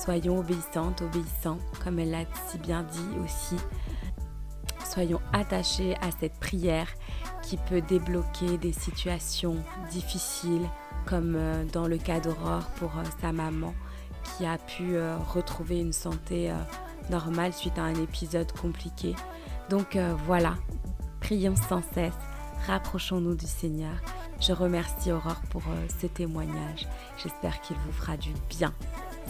Soyons 0.00 0.38
obéissantes, 0.38 1.02
obéissants, 1.02 1.58
comme 1.82 1.98
elle 1.98 2.12
l'a 2.12 2.24
si 2.48 2.58
bien 2.58 2.84
dit 2.84 3.18
aussi. 3.24 3.56
Soyons 4.88 5.20
attachés 5.32 5.96
à 5.96 6.12
cette 6.12 6.38
prière 6.38 6.86
qui 7.42 7.56
peut 7.56 7.80
débloquer 7.80 8.58
des 8.58 8.72
situations 8.72 9.56
difficiles, 9.90 10.68
comme 11.04 11.34
euh, 11.34 11.64
dans 11.72 11.88
le 11.88 11.98
cas 11.98 12.20
d'Aurore 12.20 12.68
pour 12.76 12.96
euh, 12.96 13.02
sa 13.20 13.32
maman 13.32 13.74
qui 14.36 14.46
a 14.46 14.56
pu 14.56 14.96
retrouver 15.34 15.80
une 15.80 15.92
santé 15.92 16.52
normale 17.10 17.52
suite 17.52 17.78
à 17.78 17.82
un 17.82 17.94
épisode 17.94 18.50
compliqué. 18.52 19.14
Donc 19.70 19.96
euh, 19.96 20.14
voilà, 20.26 20.54
prions 21.20 21.56
sans 21.56 21.82
cesse, 21.94 22.12
rapprochons-nous 22.66 23.34
du 23.34 23.46
Seigneur. 23.46 23.94
Je 24.40 24.52
remercie 24.52 25.12
Aurore 25.12 25.40
pour 25.50 25.62
euh, 25.68 25.86
ce 26.00 26.06
témoignage. 26.06 26.88
J'espère 27.22 27.60
qu'il 27.60 27.76
vous 27.76 27.92
fera 27.92 28.16
du 28.16 28.32
bien. 28.48 28.74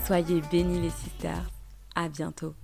Soyez 0.05 0.41
bénis 0.51 0.81
les 0.81 0.91
sisters. 0.91 1.51
À 1.95 2.09
bientôt. 2.09 2.55